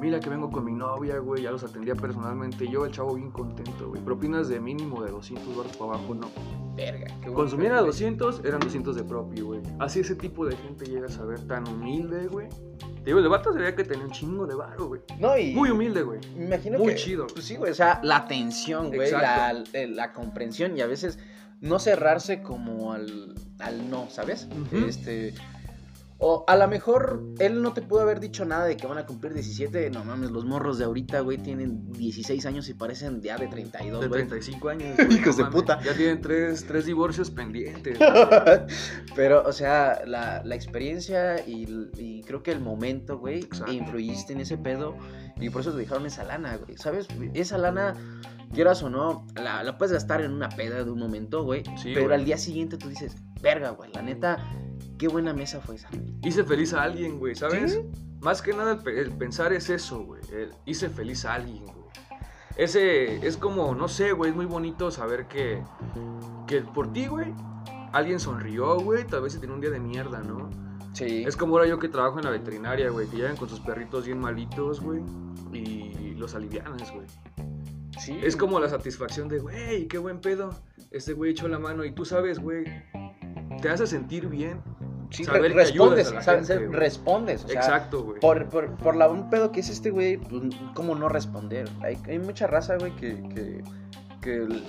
Mira 0.00 0.20
que 0.20 0.28
vengo 0.30 0.50
con 0.50 0.64
mi 0.64 0.72
novia, 0.72 1.18
güey. 1.18 1.42
Ya 1.42 1.50
los 1.50 1.62
atendía 1.64 1.94
personalmente. 1.94 2.68
Yo, 2.68 2.84
el 2.84 2.92
chavo, 2.92 3.14
bien 3.14 3.30
contento, 3.30 3.88
güey. 3.88 4.02
Propinas 4.02 4.48
de 4.48 4.60
mínimo 4.60 5.02
de 5.02 5.10
200 5.10 5.56
baros 5.56 5.76
para 5.76 5.92
abajo, 5.94 6.14
no. 6.14 6.28
Verga, 6.76 7.06
qué 7.06 7.14
buen 7.30 7.34
Consumiera 7.34 7.76
pedo, 7.76 7.84
güey. 7.86 7.92
200, 7.92 8.42
eran 8.44 8.60
200 8.60 8.96
de 8.96 9.04
propio, 9.04 9.46
güey. 9.46 9.60
Así 9.78 10.00
ese 10.00 10.14
tipo 10.14 10.44
de 10.46 10.54
gente 10.56 10.84
llega 10.86 11.06
a 11.06 11.10
saber 11.10 11.40
tan 11.46 11.66
humilde, 11.68 12.26
güey. 12.28 12.48
Te 12.78 13.10
digo, 13.10 13.20
el 13.20 13.28
vato 13.28 13.52
se 13.52 13.58
veía 13.58 13.74
que 13.74 13.84
tenía 13.84 14.04
un 14.04 14.10
chingo 14.10 14.46
de 14.46 14.54
varo, 14.54 14.88
güey. 14.88 15.00
No, 15.18 15.38
y. 15.38 15.54
Muy 15.54 15.70
humilde, 15.70 16.02
güey. 16.02 16.20
Me 16.36 16.44
imagino 16.46 16.78
Muy 16.78 16.88
que- 16.88 16.94
chido. 16.96 17.26
Pues 17.32 17.44
sí, 17.46 17.56
güey. 17.56 17.70
O 17.70 17.74
sea, 17.74 18.00
la 18.02 18.16
atención, 18.16 18.88
güey. 18.92 19.10
La, 19.10 19.54
la 19.72 20.12
comprensión 20.12 20.76
y 20.76 20.80
a 20.82 20.86
veces 20.86 21.18
no 21.62 21.78
cerrarse 21.78 22.42
como 22.42 22.92
al, 22.92 23.34
al 23.60 23.88
no, 23.88 24.10
¿sabes? 24.10 24.46
Este. 24.72 25.32
O 26.18 26.44
a 26.48 26.56
lo 26.56 26.66
mejor 26.66 27.22
él 27.38 27.60
no 27.60 27.74
te 27.74 27.82
pudo 27.82 28.00
haber 28.00 28.20
dicho 28.20 28.46
nada 28.46 28.64
de 28.64 28.76
que 28.78 28.86
van 28.86 28.96
a 28.96 29.04
cumplir 29.04 29.34
17. 29.34 29.90
No 29.90 30.02
mames, 30.02 30.30
los 30.30 30.46
morros 30.46 30.78
de 30.78 30.84
ahorita, 30.86 31.20
güey, 31.20 31.36
tienen 31.36 31.92
16 31.92 32.46
años 32.46 32.68
y 32.70 32.74
parecen 32.74 33.20
ya 33.20 33.36
de 33.36 33.48
32, 33.48 34.00
De 34.00 34.08
güey. 34.08 34.20
35 34.22 34.68
años. 34.70 34.98
Hijos 35.10 35.36
de 35.36 35.44
puta. 35.46 35.78
Ya 35.82 35.94
tienen 35.94 36.22
tres, 36.22 36.64
tres 36.66 36.86
divorcios 36.86 37.30
pendientes. 37.30 37.98
Pero, 39.14 39.42
o 39.46 39.52
sea, 39.52 40.00
la, 40.06 40.42
la 40.44 40.54
experiencia 40.54 41.46
y, 41.46 41.66
y 41.98 42.22
creo 42.22 42.42
que 42.42 42.52
el 42.52 42.60
momento, 42.60 43.18
güey, 43.18 43.40
Exacto. 43.40 43.72
influiste 43.72 44.32
en 44.32 44.40
ese 44.40 44.56
pedo 44.56 44.96
y 45.38 45.50
por 45.50 45.60
eso 45.60 45.72
te 45.72 45.78
dejaron 45.78 46.06
esa 46.06 46.24
lana, 46.24 46.56
güey. 46.56 46.78
¿Sabes? 46.78 47.08
Esa 47.34 47.58
lana, 47.58 47.94
quieras 48.52 48.82
o 48.82 48.90
no, 48.90 49.26
la, 49.34 49.62
la 49.62 49.78
puedes 49.78 49.92
gastar 49.92 50.20
en 50.22 50.32
una 50.32 50.48
peda 50.48 50.84
de 50.84 50.90
un 50.90 50.98
momento, 50.98 51.42
güey. 51.44 51.62
Sí, 51.76 51.92
pero 51.94 52.06
güey. 52.06 52.18
al 52.18 52.24
día 52.24 52.38
siguiente 52.38 52.76
tú 52.76 52.88
dices, 52.88 53.16
verga, 53.40 53.70
güey, 53.70 53.90
la 53.92 54.02
neta, 54.02 54.38
qué 54.98 55.08
buena 55.08 55.32
mesa 55.32 55.60
fue 55.60 55.76
esa. 55.76 55.88
Hice 56.22 56.44
feliz 56.44 56.72
a 56.74 56.82
alguien, 56.82 57.18
güey, 57.18 57.34
¿sabes? 57.34 57.72
¿Sí? 57.74 57.80
Más 58.20 58.40
que 58.42 58.52
nada 58.52 58.72
el, 58.72 58.78
pe- 58.78 59.00
el 59.00 59.12
pensar 59.12 59.52
es 59.52 59.68
eso, 59.70 60.04
güey. 60.04 60.22
el 60.32 60.52
hice 60.64 60.88
feliz 60.88 61.24
a 61.24 61.34
alguien, 61.34 61.64
güey. 61.64 61.76
Ese 62.56 63.26
es 63.26 63.36
como, 63.36 63.74
no 63.74 63.86
sé, 63.88 64.12
güey, 64.12 64.30
es 64.30 64.36
muy 64.36 64.46
bonito 64.46 64.90
saber 64.90 65.26
que, 65.28 65.62
que 66.46 66.62
por 66.62 66.90
ti, 66.92 67.06
güey, 67.06 67.34
alguien 67.92 68.18
sonrió, 68.18 68.80
güey. 68.80 69.04
Tal 69.06 69.20
vez 69.22 69.34
se 69.34 69.38
tiene 69.38 69.52
un 69.54 69.60
día 69.60 69.68
de 69.70 69.78
mierda, 69.80 70.20
¿no? 70.22 70.48
Sí. 70.94 71.24
Es 71.26 71.36
como 71.36 71.56
ahora 71.56 71.68
yo 71.68 71.78
que 71.78 71.88
trabajo 71.90 72.18
en 72.18 72.24
la 72.24 72.30
veterinaria, 72.30 72.88
güey, 72.88 73.06
que 73.08 73.16
llegan 73.18 73.36
con 73.36 73.50
sus 73.50 73.60
perritos 73.60 74.06
bien 74.06 74.18
malitos, 74.18 74.80
güey, 74.80 75.02
y 75.52 76.14
los 76.14 76.34
alivianas, 76.34 76.90
güey. 76.92 77.06
Sí. 77.98 78.18
Es 78.22 78.36
como 78.36 78.58
la 78.60 78.68
satisfacción 78.68 79.28
de, 79.28 79.38
güey, 79.38 79.86
qué 79.88 79.98
buen 79.98 80.20
pedo. 80.20 80.54
Este 80.90 81.12
güey 81.12 81.32
echó 81.32 81.48
la 81.48 81.58
mano 81.58 81.84
y 81.84 81.92
tú 81.92 82.04
sabes, 82.04 82.38
güey, 82.38 82.64
te 83.60 83.68
hace 83.68 83.86
sentir 83.86 84.28
bien. 84.28 84.60
Sí, 85.10 85.24
saber 85.24 85.42
re- 85.42 85.48
que 85.50 85.54
respondes, 85.54 86.08
a 86.10 86.14
la 86.34 86.58
respondes. 86.72 87.44
O 87.44 87.48
sea, 87.48 87.60
Exacto, 87.60 88.02
güey. 88.02 88.20
Por, 88.20 88.48
por, 88.48 88.76
por 88.76 88.96
la, 88.96 89.08
un 89.08 89.30
pedo 89.30 89.52
que 89.52 89.60
es 89.60 89.68
este, 89.68 89.90
güey, 89.90 90.16
pues, 90.16 90.42
¿cómo 90.74 90.94
no 90.96 91.08
responder? 91.08 91.68
Hay, 91.82 91.96
hay 92.08 92.18
mucha 92.18 92.46
raza, 92.48 92.76
güey, 92.76 92.94
que, 92.96 93.16
que, 93.34 93.62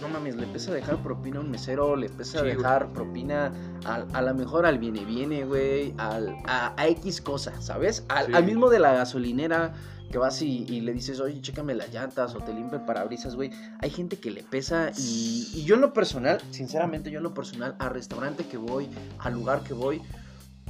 no 0.01 0.09
mames, 0.09 0.35
le 0.35 0.43
empieza 0.43 0.71
a 0.71 0.75
dejar 0.75 0.97
propina 1.03 1.39
a 1.39 1.41
un 1.41 1.51
mesero, 1.51 1.95
le 1.95 2.07
empieza 2.07 2.37
a 2.37 2.41
Sí, 2.41 2.45
güey. 2.47 2.57
dejar 2.57 2.87
propina 2.93 3.51
a, 3.85 4.05
a 4.13 4.21
lo 4.21 4.33
mejor 4.35 4.65
al 4.65 4.77
viene 4.79 5.03
viene, 5.05 5.43
güey, 5.45 5.93
al, 5.97 6.35
a, 6.45 6.73
a 6.77 6.87
X 6.87 7.21
cosa, 7.21 7.59
¿sabes? 7.61 8.03
Al, 8.09 8.27
Sí. 8.27 8.31
al 8.35 8.43
mismo 8.45 8.69
de 8.69 8.79
la 8.79 8.93
gasolinera 8.93 9.73
que 10.11 10.17
vas 10.17 10.41
y, 10.41 10.63
y 10.69 10.79
le 10.81 10.93
dices, 10.93 11.19
oye, 11.19 11.41
chécame 11.41 11.75
las 11.75 11.91
llantas 11.93 12.33
o 12.33 12.39
te 12.39 12.53
limpia 12.53 12.79
el 12.79 12.85
parabrisas, 12.85 13.35
güey. 13.35 13.51
Hay 13.81 13.89
gente 13.89 14.17
que 14.17 14.31
le 14.31 14.41
pesa 14.43 14.91
y, 14.97 15.49
y 15.53 15.63
yo 15.65 15.75
en 15.75 15.81
lo 15.81 15.91
personal, 15.93 16.39
sinceramente, 16.51 17.11
yo 17.11 17.17
en 17.17 17.23
lo 17.23 17.33
personal, 17.33 17.75
al 17.79 17.89
restaurante 17.89 18.45
que 18.45 18.55
voy, 18.57 18.87
al 19.19 19.33
lugar 19.33 19.63
que 19.63 19.73
voy, 19.73 20.01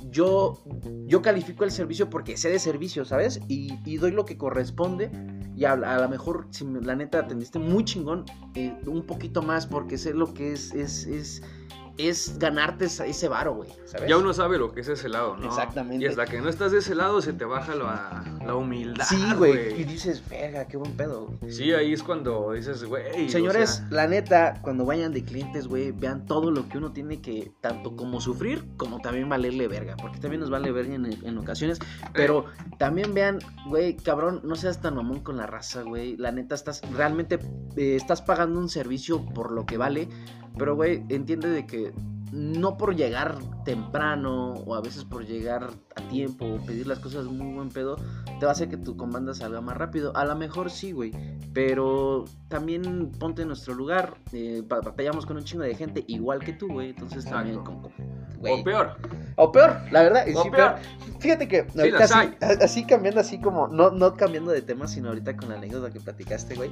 yo, 0.10 0.62
yo 1.06 1.22
califico 1.22 1.64
el 1.64 1.72
servicio 1.72 2.10
porque 2.10 2.38
sé 2.38 2.50
de 2.50 2.60
servicio, 2.60 3.06
¿sabes? 3.06 3.40
Y, 3.48 3.74
y 3.86 3.98
doy 3.98 4.12
lo 4.12 4.26
que 4.26 4.38
corresponde. 4.38 5.12
Y 5.56 5.66
a, 5.66 5.74
a 5.74 6.00
lo 6.00 6.10
mejor, 6.10 6.48
si 6.52 6.66
la 6.66 6.96
neta 6.96 7.20
atendiste 7.20 7.60
muy 7.60 7.84
chingón, 7.84 8.26
eh, 8.56 8.78
un 8.86 9.04
poquito 9.06 9.42
más 9.42 9.66
porque 9.66 9.98
sé 9.98 10.14
lo 10.14 10.34
que 10.34 10.54
es, 10.54 10.74
es, 10.74 11.08
es, 11.08 11.42
es 11.98 12.38
ganarte 12.38 12.86
ese 12.86 13.28
varo, 13.28 13.56
güey, 13.56 13.70
¿sabes? 13.86 14.08
Ya 14.10 14.18
uno 14.18 14.34
sabe 14.34 14.58
lo 14.58 14.72
que 14.72 14.82
es 14.82 14.88
ese 14.88 15.10
lado, 15.10 15.36
¿no? 15.38 15.46
Exactamente. 15.46 16.06
Y 16.06 16.08
hasta 16.08 16.26
que 16.26 16.40
no 16.42 16.50
estás 16.50 16.72
de 16.72 16.80
ese 16.80 16.94
lado 16.96 17.22
se 17.22 17.34
te 17.34 17.46
baja 17.46 17.76
la, 17.76 18.24
la 18.46 18.56
humildad. 18.56 19.06
Sí, 19.08 19.34
güey. 19.36 19.82
Y 19.82 19.84
dices, 19.84 20.22
verga, 20.30 20.68
qué 20.68 20.78
buen 20.78 20.96
pedo. 20.96 21.28
güey". 21.42 21.52
Sí, 21.52 21.74
ahí 21.74 21.94
es 21.94 22.04
cuando 22.04 22.52
dices, 22.52 22.84
güey. 22.84 23.28
o 23.28 23.30
Señores, 23.30 23.76
sea, 23.78 23.88
la 23.90 24.08
neta, 24.08 24.60
cuando 24.62 24.86
vayan 24.86 25.12
de 25.12 25.24
clientes, 25.24 25.68
güey, 25.68 25.92
vean 25.92 26.26
todo 26.26 26.52
lo 26.52 26.68
que 26.70 26.78
uno 26.78 26.92
tiene 26.92 27.22
que, 27.22 27.52
tanto 27.62 27.96
como 27.96 28.22
sufrir, 28.22 28.64
como 28.78 29.00
también 29.00 29.28
valerle 29.30 29.68
verga. 29.68 29.96
Porque 30.00 30.20
también 30.20 30.42
nos 30.42 30.50
vale 30.50 30.72
verga 30.72 30.96
en, 30.96 31.06
en 31.06 31.38
ocasiones. 31.38 31.80
Pero 32.14 32.46
también 32.78 33.14
vean, 33.14 33.40
güey, 33.68 33.96
cabrón, 33.98 34.42
no 34.44 34.56
seas 34.56 34.82
tan 34.82 34.96
mamón 34.96 35.22
con 35.22 35.38
la 35.38 35.48
raza, 35.48 35.82
güey. 35.82 36.16
La 36.18 36.32
neta, 36.32 36.54
estás 36.56 36.82
realmente, 36.94 37.40
eh, 37.76 37.96
estás 37.96 38.22
pagando 38.22 38.60
un 38.60 38.70
servicio 38.70 39.26
por 39.26 39.52
lo 39.52 39.66
que 39.66 39.78
vale. 39.78 40.08
Pero, 40.58 40.76
güey, 40.76 41.04
entiende 41.10 41.50
de 41.50 41.66
que 41.66 41.94
no 42.32 42.78
por 42.78 42.96
llegar 42.96 43.38
temprano 43.64 44.54
o 44.54 44.76
a 44.76 44.82
veces 44.82 45.06
por 45.06 45.26
llegar 45.26 45.70
a 45.98 46.10
tiempo 46.10 46.46
o 46.46 46.66
pedir 46.66 46.88
las 46.88 47.00
cosas 47.00 47.26
muy 47.26 47.54
buen 47.54 47.70
pedo, 47.70 47.98
te 48.40 48.46
va 48.46 48.52
a 48.52 48.54
hacer 48.54 48.70
que 48.70 48.78
tu 48.78 48.96
comanda 48.98 49.34
salga 49.34 49.62
más 49.62 49.76
rápido. 49.78 50.16
A 50.16 50.26
lo 50.26 50.36
mejor 50.36 50.70
sí, 50.70 50.92
güey. 50.92 51.12
Pero 51.54 52.26
también 52.50 53.12
ponte 53.20 53.42
en 53.42 53.48
nuestro 53.48 53.74
lugar. 53.74 54.18
eh, 54.32 54.62
ba- 54.68 54.82
batallamos 54.82 55.26
con 55.26 55.38
un 55.38 55.44
chingo 55.44 55.64
de 55.64 55.74
gente 55.76 56.04
igual 56.08 56.40
que 56.40 56.54
tú, 56.54 56.68
güey. 56.72 56.90
Entonces 56.90 57.26
también 57.26 57.58
Exacto. 57.60 57.72
como... 57.72 58.38
güey. 58.40 58.62
O 58.62 58.64
peor. 58.64 58.98
O 59.38 59.52
peor, 59.52 59.78
la 59.92 60.04
verdad. 60.04 60.24
O 60.36 60.44
sí, 60.44 60.50
peor. 60.50 60.76
peor. 60.76 60.76
Fíjate 61.20 61.48
que 61.48 61.66
Sí, 61.74 61.80
ahorita 61.80 62.00
las 62.00 62.62
así, 62.62 62.86
cambiando 62.86 63.20
así 63.22 63.40
como, 63.42 63.68
no, 63.68 63.90
no 63.92 64.16
cambiando 64.16 64.52
de 64.52 64.62
tema, 64.62 64.88
sino 64.88 65.10
ahorita 65.10 65.36
con 65.36 65.50
la 65.50 65.56
anécdota 65.56 65.92
que 65.92 66.00
platicaste, 66.00 66.54
güey, 66.56 66.70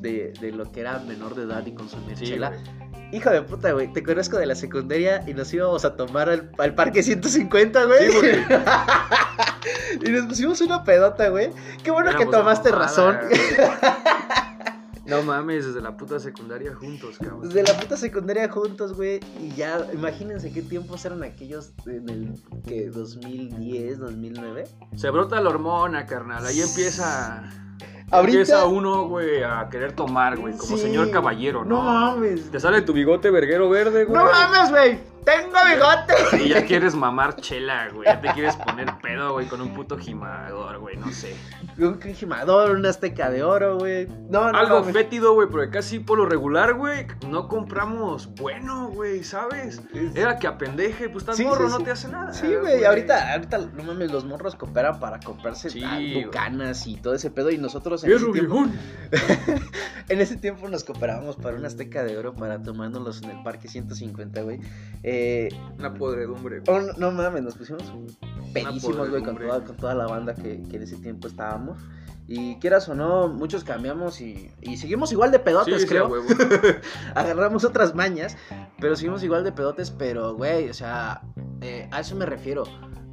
de, 0.00 0.32
de 0.40 0.52
lo 0.52 0.70
que 0.72 0.80
era 0.80 0.98
menor 1.00 1.34
de 1.34 1.42
edad 1.42 1.64
y 1.66 1.72
consumir 1.72 2.16
Sí, 2.16 2.24
chela. 2.26 2.48
güey. 2.50 2.94
Hijo 3.12 3.30
de 3.30 3.42
puta, 3.42 3.70
güey, 3.72 3.92
te 3.92 4.02
conozco 4.02 4.38
de 4.38 4.46
la 4.46 4.54
secundaria 4.56 5.22
y 5.28 5.34
nos 5.34 5.52
íbamos 5.54 5.84
a 5.84 5.94
tomar 5.94 6.28
al, 6.30 6.50
al 6.58 6.74
parque 6.74 7.02
150, 7.02 7.84
güey. 7.84 8.10
Sí, 8.10 8.16
güey. 8.18 8.34
y 10.06 10.10
nos 10.10 10.26
pusimos 10.26 10.60
una 10.60 10.84
pedota, 10.84 11.28
güey. 11.28 11.50
Qué 11.82 11.90
bueno 11.90 12.10
que 12.10 12.16
Éramos 12.22 12.34
tomaste 12.34 12.70
mamada, 12.70 12.86
razón. 12.86 13.18
No 15.06 15.22
mames, 15.22 15.66
desde 15.66 15.82
la 15.82 15.98
puta 15.98 16.18
secundaria 16.18 16.74
juntos, 16.74 17.18
cabrón. 17.18 17.42
Desde 17.42 17.62
la 17.62 17.78
puta 17.78 17.94
secundaria 17.94 18.48
juntos, 18.48 18.94
güey. 18.94 19.20
Y 19.38 19.50
ya, 19.54 19.86
imagínense 19.92 20.50
qué 20.50 20.62
tiempos 20.62 21.04
eran 21.04 21.22
aquellos 21.22 21.72
en 21.84 22.08
el 22.08 22.34
que 22.66 22.88
2010, 22.88 23.98
2009. 23.98 24.64
Se 24.96 25.10
brota 25.10 25.42
la 25.42 25.50
hormona, 25.50 26.06
carnal. 26.06 26.46
Ahí 26.46 26.62
empieza. 26.62 27.42
Ahorita- 28.10 28.38
Empieza 28.38 28.64
uno, 28.64 29.06
güey, 29.06 29.42
a 29.42 29.68
querer 29.70 29.92
tomar, 29.92 30.38
güey. 30.38 30.56
Como 30.56 30.74
Sí. 30.78 30.84
señor 30.84 31.10
caballero, 31.10 31.66
¿no? 31.66 31.82
No 31.82 32.14
mames. 32.16 32.50
Te 32.50 32.58
sale 32.58 32.80
tu 32.80 32.94
bigote 32.94 33.30
verguero 33.30 33.68
verde, 33.68 34.06
güey. 34.06 34.16
No 34.18 34.24
mames, 34.30 34.70
güey. 34.70 34.98
Tengo 35.24 35.58
bigote. 35.66 36.14
Y 36.44 36.48
ya 36.48 36.64
quieres 36.66 36.94
mamar 36.94 37.36
chela, 37.36 37.88
güey. 37.88 38.06
Ya 38.06 38.20
te 38.20 38.28
quieres 38.32 38.56
poner 38.56 38.92
pedo, 39.00 39.32
güey, 39.32 39.46
con 39.46 39.60
un 39.60 39.72
puto 39.72 39.96
gimador, 39.96 40.78
güey. 40.78 40.96
No 40.96 41.10
sé. 41.10 41.34
Un 41.78 42.00
gimador, 42.00 42.72
una 42.72 42.90
azteca 42.90 43.30
de 43.30 43.42
oro, 43.42 43.78
güey. 43.78 44.06
No, 44.28 44.52
no, 44.52 44.58
Algo 44.58 44.84
fétido, 44.84 45.32
güey, 45.34 45.48
porque 45.48 45.70
casi 45.70 46.00
por 46.00 46.18
lo 46.18 46.26
regular, 46.26 46.74
güey, 46.74 47.06
no 47.26 47.48
compramos 47.48 48.34
bueno, 48.34 48.88
güey, 48.90 49.24
¿sabes? 49.24 49.80
Era 50.14 50.38
que 50.38 50.46
a 50.46 50.58
pendeje, 50.58 51.08
pues 51.08 51.24
tan 51.24 51.36
Sí, 51.36 51.44
morro 51.44 51.66
sí, 51.66 51.72
no 51.72 51.78
sí. 51.78 51.84
te 51.84 51.90
hace 51.92 52.08
nada. 52.08 52.32
Sí, 52.32 52.54
güey, 52.54 52.84
ahorita, 52.84 53.32
ahorita, 53.32 53.58
no 53.58 53.82
mames, 53.84 54.12
los 54.12 54.24
morros 54.24 54.54
cooperan 54.56 55.00
para 55.00 55.20
comprarse 55.20 55.68
bucanas 56.22 56.86
y 56.86 56.96
todo 56.96 57.14
ese 57.14 57.30
pedo. 57.30 57.50
Y 57.50 57.58
nosotros 57.58 58.04
en 58.04 58.12
ese, 58.12 58.26
tiempo, 58.32 58.66
en 60.08 60.20
ese 60.20 60.36
tiempo 60.36 60.68
nos 60.68 60.84
cooperábamos 60.84 61.36
para 61.36 61.56
una 61.56 61.68
azteca 61.68 62.04
de 62.04 62.16
oro 62.18 62.34
para 62.34 62.62
tomándolos 62.62 63.22
en 63.22 63.30
el 63.30 63.42
parque 63.42 63.68
150, 63.68 64.42
güey. 64.42 64.60
Eh, 65.02 65.13
Una 65.78 65.94
podredumbre, 65.94 66.62
oh, 66.66 66.80
no, 66.80 66.92
no 66.96 67.12
mames, 67.12 67.42
nos 67.42 67.54
pusimos 67.54 67.82
pedísimos, 68.52 69.10
güey, 69.10 69.22
con 69.22 69.36
toda, 69.36 69.64
con 69.64 69.76
toda 69.76 69.94
la 69.94 70.06
banda 70.06 70.34
que, 70.34 70.62
que 70.62 70.76
en 70.76 70.82
ese 70.82 70.96
tiempo 70.96 71.28
estábamos. 71.28 71.78
Y 72.26 72.56
quieras 72.56 72.88
o 72.88 72.94
no, 72.94 73.28
muchos 73.28 73.64
cambiamos 73.64 74.20
y, 74.20 74.50
y 74.62 74.78
seguimos 74.78 75.12
igual 75.12 75.30
de 75.30 75.40
pedotes, 75.40 75.82
Sí, 75.82 75.88
creo. 75.88 76.10
Agarramos 77.14 77.64
otras 77.64 77.94
mañas, 77.94 78.38
pero 78.80 78.96
seguimos 78.96 79.22
igual 79.22 79.44
de 79.44 79.52
pedotes, 79.52 79.90
pero, 79.90 80.34
güey, 80.34 80.70
o 80.70 80.74
sea, 80.74 81.20
eh, 81.60 81.86
a 81.90 82.00
eso 82.00 82.16
me 82.16 82.24
refiero. 82.24 82.64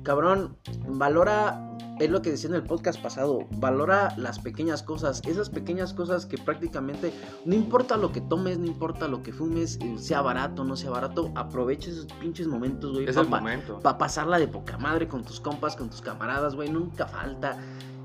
Cabrón, 0.04 0.58
valora, 0.88 1.62
es 2.02 2.10
lo 2.10 2.22
que 2.22 2.32
decía 2.32 2.50
en 2.50 2.56
el 2.56 2.64
podcast 2.64 3.02
pasado, 3.02 3.48
valora 3.52 4.14
las 4.18 4.40
pequeñas 4.40 4.84
cosas, 4.84 5.22
esas 5.26 5.50
pequeñas 5.50 5.94
cosas 5.94 6.26
que 6.26 6.38
prácticamente, 6.38 7.14
no 7.46 7.56
importa 7.56 7.98
lo 7.98 8.12
que 8.12 8.22
tomes, 8.22 8.58
no 8.58 8.66
importa 8.68 9.08
lo 9.08 9.24
que 9.24 9.32
fumes, 9.34 9.78
eh, 9.82 9.96
sea 9.98 10.22
barato, 10.22 10.64
no 10.64 10.76
sea 10.76 10.90
barato, 10.90 11.32
aprovecha 11.36 11.90
esos 11.90 12.06
pinches 12.20 12.48
momentos, 12.48 12.92
güey, 12.94 13.06
Es 13.08 13.16
pa- 13.16 13.22
el 13.22 13.28
pa- 13.28 13.40
momento. 13.40 13.80
para 13.80 13.98
pasarla 13.98 14.40
de 14.40 14.48
poca 14.48 14.78
madre 14.78 15.08
con 15.08 15.24
tus 15.24 15.40
compas, 15.40 15.76
con 15.76 15.90
tus 15.90 16.02
camaradas, 16.02 16.56
güey, 16.56 16.70
nunca 16.70 17.06
falta 17.08 17.58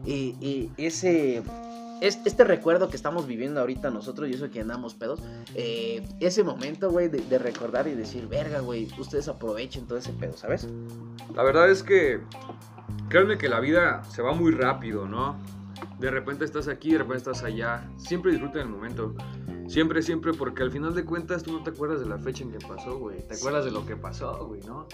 eh, 0.07 0.35
eh, 0.41 0.71
ese... 0.77 1.43
es- 2.01 2.19
Este 2.25 2.45
recuerdo 2.45 2.89
que 2.91 2.97
estamos 2.97 3.27
viviendo 3.27 3.59
ahorita 3.61 3.91
nosotros 3.91 4.29
y 4.29 4.35
eso 4.35 4.51
que 4.51 4.61
andamos 4.61 4.95
pedos, 4.95 5.21
eh, 5.55 6.07
ese 6.21 6.45
momento, 6.45 6.91
güey, 6.91 7.09
de, 7.09 7.19
de 7.21 7.39
recordar 7.39 7.89
y 7.89 7.95
decir, 7.95 8.29
verga, 8.29 8.61
güey, 8.61 8.89
ustedes 8.99 9.27
aprovechen 9.29 9.87
todo 9.87 9.99
ese 9.99 10.13
pedo, 10.13 10.37
¿sabes? 10.37 10.69
La 11.35 11.43
verdad 11.43 11.69
es 11.71 11.83
que, 11.83 12.21
créanme 13.09 13.39
que 13.39 13.49
la 13.49 13.61
vida 13.61 14.05
se 14.05 14.23
va 14.23 14.33
muy 14.33 14.53
rápido, 14.53 15.07
¿no? 15.07 15.37
De 15.99 16.11
repente 16.11 16.45
estás 16.45 16.69
aquí, 16.69 16.93
de 16.93 16.99
repente 16.99 17.19
estás 17.19 17.43
allá. 17.43 17.89
Siempre 17.97 18.33
disfruten 18.33 18.63
el 18.63 18.69
momento. 18.69 19.15
Siempre, 19.67 20.03
siempre, 20.03 20.33
porque 20.33 20.63
al 20.63 20.71
final 20.71 20.95
de 20.95 21.05
cuentas 21.05 21.43
tú 21.43 21.53
no 21.53 21.63
te 21.63 21.71
acuerdas 21.71 22.01
de 22.01 22.07
la 22.07 22.19
fecha 22.19 22.45
en 22.45 22.53
que 22.53 22.59
pasó, 22.67 22.99
güey. 22.99 23.27
Te 23.27 23.35
acuerdas 23.35 23.65
de 23.65 23.71
lo 23.73 23.85
que 23.85 23.97
pasó, 23.97 24.47
güey, 24.47 24.61
¿no? 24.63 24.87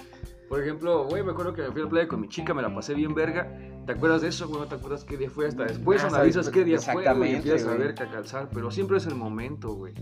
Por 0.48 0.62
ejemplo, 0.62 1.05
güey, 1.05 1.22
me 1.22 1.33
acuerdo 1.33 1.55
que 1.55 1.62
me 1.62 1.70
fui 1.72 1.81
a 1.81 1.85
la 1.85 1.90
playa 1.90 2.09
con 2.09 2.20
mi 2.20 2.29
chica, 2.29 2.55
me 2.55 2.62
la 2.62 2.75
pasé 2.75 2.94
bien 2.94 3.14
verga. 3.14 3.51
¿Te 3.87 3.92
acuerdas 3.92 4.22
de 4.22 4.29
eso, 4.29 4.48
güey? 4.48 4.61
No 4.61 4.66
te 4.66 4.75
acuerdas 4.75 5.05
qué 5.05 5.16
día 5.16 5.31
fue 5.31 5.48
hasta 5.48 5.64
después. 5.64 6.05
Ah, 6.05 6.09
analizas 6.09 6.46
sabes, 6.46 6.59
qué 6.59 6.64
día 6.64 6.79
fue, 6.79 7.12
güey. 7.14 7.37
Empiezas 7.37 7.68
a 7.68 7.75
ver 7.75 7.94
que 7.94 8.07
calzar. 8.07 8.48
Pero 8.53 8.70
siempre 8.70 8.98
es 8.98 9.07
el 9.07 9.14
momento, 9.14 9.72
güey. 9.75 9.94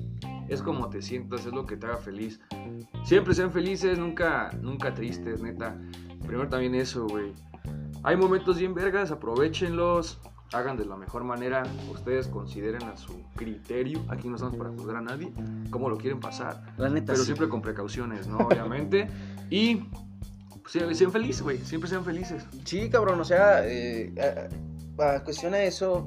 Es 0.49 0.63
como 0.63 0.91
te 0.91 1.03
sientas, 1.03 1.47
es 1.47 1.53
lo 1.53 1.67
que 1.67 1.77
te 1.77 1.87
haga 1.87 1.97
feliz. 1.97 2.41
Siempre 3.05 3.35
sean 3.35 3.53
felices, 3.53 3.99
nunca, 3.99 4.51
nunca 4.61 4.93
tristes, 4.93 5.41
neta. 5.41 5.77
Primero 6.27 6.49
también 6.49 6.75
eso, 6.75 7.07
güey. 7.07 7.33
Hay 8.03 8.17
momentos 8.17 8.59
bien 8.59 8.75
vergas, 8.75 9.11
aprovechenlos, 9.11 10.21
hagan 10.53 10.77
de 10.77 10.87
la 10.87 10.97
mejor 10.97 11.23
manera. 11.25 11.63
Ustedes 11.93 12.29
consideren 12.29 12.83
a 12.85 12.97
su 12.97 13.23
criterio. 13.37 14.03
Aquí 14.09 14.29
no 14.29 14.37
estamos 14.37 14.57
para 14.57 14.71
juzgar 14.71 14.97
a 14.97 15.01
nadie, 15.03 15.33
cómo 15.71 15.89
lo 15.91 15.99
quieren 15.99 16.19
pasar. 16.21 16.63
La 16.79 16.89
neta, 16.89 17.07
Pero 17.13 17.19
sí. 17.19 17.27
siempre 17.27 17.49
con 17.49 17.61
precauciones, 17.63 18.27
¿no? 18.27 18.39
Obviamente. 18.39 19.09
Y 19.53 19.83
pues, 20.63 20.97
sean, 20.97 21.11
felices, 21.11 21.43
güey. 21.43 21.59
Siempre 21.59 21.91
sean 21.91 22.05
felices. 22.05 22.47
Sí, 22.65 22.89
cabrón, 22.89 23.19
o 23.19 23.25
sea, 23.25 23.67
eh, 23.67 24.15
a- 24.97 25.05
a 25.17 25.25
cuestión 25.25 25.55
a 25.55 25.59
eso, 25.63 26.07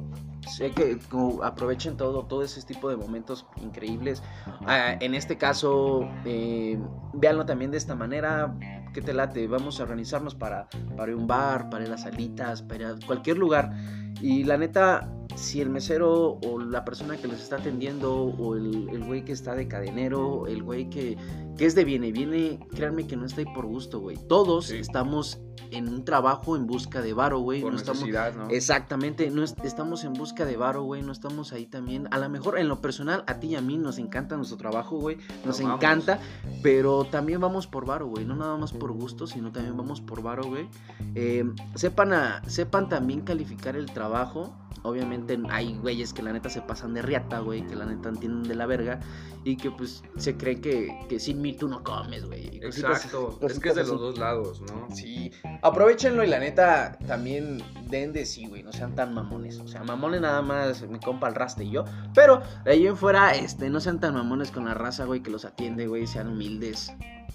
sé 0.49 0.71
que 0.71 0.97
como 1.09 1.43
aprovechen 1.43 1.97
todo, 1.97 2.23
todo 2.25 2.41
ese 2.43 2.61
tipo 2.61 2.89
de 2.89 2.95
momentos 2.95 3.45
increíbles. 3.61 4.23
Ah, 4.65 4.95
en 4.97 5.13
este 5.13 5.37
caso, 5.37 6.07
eh, 6.23 6.79
véanlo 7.11 7.45
también 7.45 7.71
de 7.71 7.77
esta 7.77 7.95
manera. 7.95 8.55
Que 8.93 9.01
te 9.01 9.13
late? 9.13 9.47
Vamos 9.47 9.79
a 9.79 9.83
organizarnos 9.83 10.35
para, 10.35 10.67
para 10.95 11.15
un 11.15 11.27
bar, 11.27 11.69
para 11.69 11.83
ir 11.83 11.89
a 11.89 11.93
las 11.93 12.03
salitas, 12.03 12.61
para 12.61 12.79
ir 12.79 12.85
a 12.85 13.05
cualquier 13.05 13.37
lugar. 13.37 13.73
Y 14.21 14.43
la 14.43 14.57
neta, 14.57 15.11
si 15.35 15.59
el 15.59 15.69
mesero 15.69 16.39
o 16.45 16.59
la 16.59 16.85
persona 16.85 17.17
que 17.17 17.27
los 17.27 17.41
está 17.41 17.57
atendiendo 17.57 18.13
o 18.15 18.55
el 18.55 18.87
el 18.89 19.03
güey 19.03 19.25
que 19.25 19.31
está 19.33 19.55
de 19.55 19.67
cadenero, 19.67 20.47
el 20.47 20.63
güey 20.63 20.89
que, 20.89 21.17
que 21.57 21.65
es 21.65 21.75
de 21.75 21.83
viene, 21.83 22.11
viene, 22.11 22.59
créanme 22.73 23.05
que 23.07 23.17
no 23.17 23.25
está 23.25 23.41
ahí 23.41 23.47
por 23.53 23.65
gusto, 23.65 23.99
güey. 23.99 24.17
Todos 24.27 24.67
Sí. 24.67 24.77
estamos 24.77 25.41
en 25.71 25.87
un 25.87 26.05
trabajo 26.05 26.55
en 26.55 26.67
busca 26.67 27.01
de 27.01 27.13
varo, 27.13 27.39
güey. 27.39 27.61
Por 27.61 27.71
No 27.71 27.77
estamos, 27.77 28.03
¿no? 28.37 28.49
Exactamente, 28.49 29.29
no 29.31 29.43
es- 29.43 29.55
estamos 29.63 30.03
en 30.03 30.13
busca 30.13 30.45
de 30.45 30.55
varo, 30.57 30.83
güey, 30.83 31.01
no 31.01 31.11
estamos 31.11 31.51
ahí 31.53 31.65
también. 31.65 32.07
A 32.11 32.17
lo 32.19 32.29
mejor 32.29 32.57
en 32.59 32.67
lo 32.67 32.79
personal, 32.81 33.23
a 33.27 33.39
ti 33.39 33.47
y 33.47 33.55
a 33.55 33.61
mí 33.61 33.77
nos 33.77 33.97
encanta 33.97 34.35
nuestro 34.37 34.57
trabajo, 34.57 34.97
güey, 34.97 35.17
nos 35.45 35.59
encanta, 35.59 36.19
pero 36.61 37.05
también 37.05 37.39
vamos 37.41 37.67
por 37.67 37.85
varo, 37.85 38.07
güey, 38.07 38.25
no 38.25 38.35
nada 38.35 38.57
más 38.57 38.71
por 38.73 38.91
gusto, 38.91 39.27
sino 39.27 39.51
también 39.51 39.75
vamos 39.77 40.01
por 40.01 40.21
varo, 40.21 40.43
güey. 40.45 40.67
Eh, 41.15 41.43
sepan, 41.75 42.13
a- 42.13 42.41
sepan 42.47 42.89
también 42.89 43.21
calificar 43.21 43.75
el 43.75 43.87
trabajo. 43.87 44.55
Obviamente 44.85 45.39
hay 45.49 45.75
güeyes 45.77 46.11
que 46.13 46.21
la 46.23 46.33
neta 46.33 46.49
se 46.49 46.61
pasan 46.61 46.93
de 46.93 47.01
riata, 47.01 47.39
güey, 47.39 47.65
que 47.65 47.75
la 47.75 47.85
neta 47.85 48.09
entienden 48.09 48.43
de 48.43 48.55
la 48.55 48.65
verga 48.65 48.99
y 49.45 49.55
que 49.55 49.71
pues 49.71 50.03
se 50.17 50.35
cree 50.35 50.59
que, 50.59 50.89
que 51.07 51.19
sin 51.21 51.41
mí 51.41 51.53
tú 51.53 51.69
no 51.69 51.83
comes, 51.83 52.25
güey. 52.25 52.57
Exacto. 52.61 53.37
cositas 53.39 53.51
Es 53.51 53.59
que 53.59 53.69
es 53.69 53.75
de 53.75 53.81
los 53.83 53.99
dos 53.99 54.17
lados, 54.17 54.61
¿no? 54.61 54.93
Sí, 54.93 55.31
aprovechenlo 55.61 56.23
y 56.23 56.27
la 56.27 56.39
neta 56.39 56.97
también 57.07 57.63
den 57.89 58.13
de 58.13 58.25
sí, 58.25 58.47
güey, 58.47 58.63
no 58.63 58.71
sean 58.71 58.95
tan 58.95 59.13
mamones. 59.13 59.59
O 59.59 59.67
sea, 59.67 59.83
mamones 59.83 60.21
nada 60.21 60.41
más 60.41 60.81
mi 60.87 60.99
compa 60.99 61.27
el 61.27 61.35
Rasta 61.35 61.63
y 61.63 61.71
yo. 61.71 61.85
Pero 62.13 62.41
de 62.65 62.71
ahí 62.71 62.87
en 62.87 62.97
fuera, 62.97 63.31
este, 63.31 63.69
no 63.69 63.79
sean 63.79 63.99
tan 63.99 64.13
mamones 64.13 64.51
con 64.51 64.65
la 64.65 64.73
raza, 64.73 65.05
güey, 65.05 65.21
que 65.21 65.31
los 65.31 65.45
atiende, 65.45 65.87
güey, 65.87 66.07
sean 66.07 66.27
humildes 66.27 66.93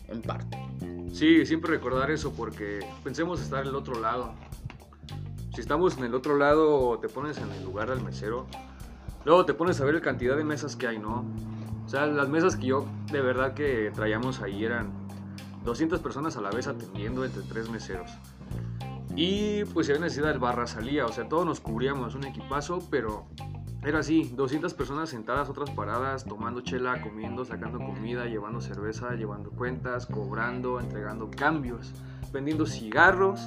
en 0.08 0.22
parte. 0.22 0.58
Sí, 1.12 1.46
siempre 1.46 1.70
recordar 1.70 2.10
eso 2.10 2.32
porque 2.32 2.80
pensemos 3.02 3.40
estar 3.40 3.62
en 3.62 3.68
el 3.68 3.74
otro 3.74 3.98
lado. 4.00 4.34
Si 5.54 5.60
estamos 5.60 5.96
en 5.98 6.04
el 6.04 6.14
otro 6.14 6.36
lado, 6.36 6.98
te 7.00 7.08
pones 7.08 7.38
en 7.38 7.50
el 7.50 7.64
lugar 7.64 7.90
del 7.90 8.02
mesero. 8.02 8.46
Luego 9.24 9.44
te 9.44 9.54
pones 9.54 9.80
a 9.80 9.84
ver 9.84 9.94
la 9.94 10.00
cantidad 10.00 10.36
de 10.36 10.44
mesas 10.44 10.76
que 10.76 10.86
hay, 10.86 10.98
¿no? 10.98 11.24
O 11.84 11.88
sea, 11.88 12.06
las 12.06 12.28
mesas 12.28 12.56
que 12.56 12.66
yo 12.66 12.86
de 13.10 13.20
verdad 13.20 13.54
que 13.54 13.90
traíamos 13.94 14.42
ahí 14.42 14.64
eran 14.64 15.07
200 15.64 16.00
personas 16.00 16.36
a 16.36 16.40
la 16.40 16.50
vez 16.50 16.66
atendiendo 16.66 17.24
entre 17.24 17.42
tres 17.42 17.68
meseros. 17.70 18.10
Y 19.16 19.64
pues 19.66 19.86
si 19.86 19.92
había 19.92 20.04
necesidad 20.04 20.28
del 20.28 20.38
barra 20.38 20.66
salía, 20.66 21.04
o 21.06 21.12
sea, 21.12 21.28
todos 21.28 21.44
nos 21.44 21.60
cubríamos 21.60 22.14
un 22.14 22.24
equipazo, 22.24 22.78
pero 22.90 23.26
era 23.84 24.00
así, 24.00 24.30
200 24.34 24.74
personas 24.74 25.08
sentadas, 25.08 25.48
otras 25.48 25.70
paradas, 25.70 26.24
tomando 26.24 26.60
chela, 26.60 27.00
comiendo, 27.00 27.44
sacando 27.44 27.78
comida, 27.78 28.26
llevando 28.26 28.60
cerveza, 28.60 29.14
llevando 29.14 29.50
cuentas, 29.50 30.06
cobrando, 30.06 30.80
entregando 30.80 31.30
cambios, 31.30 31.92
vendiendo 32.32 32.66
cigarros, 32.66 33.40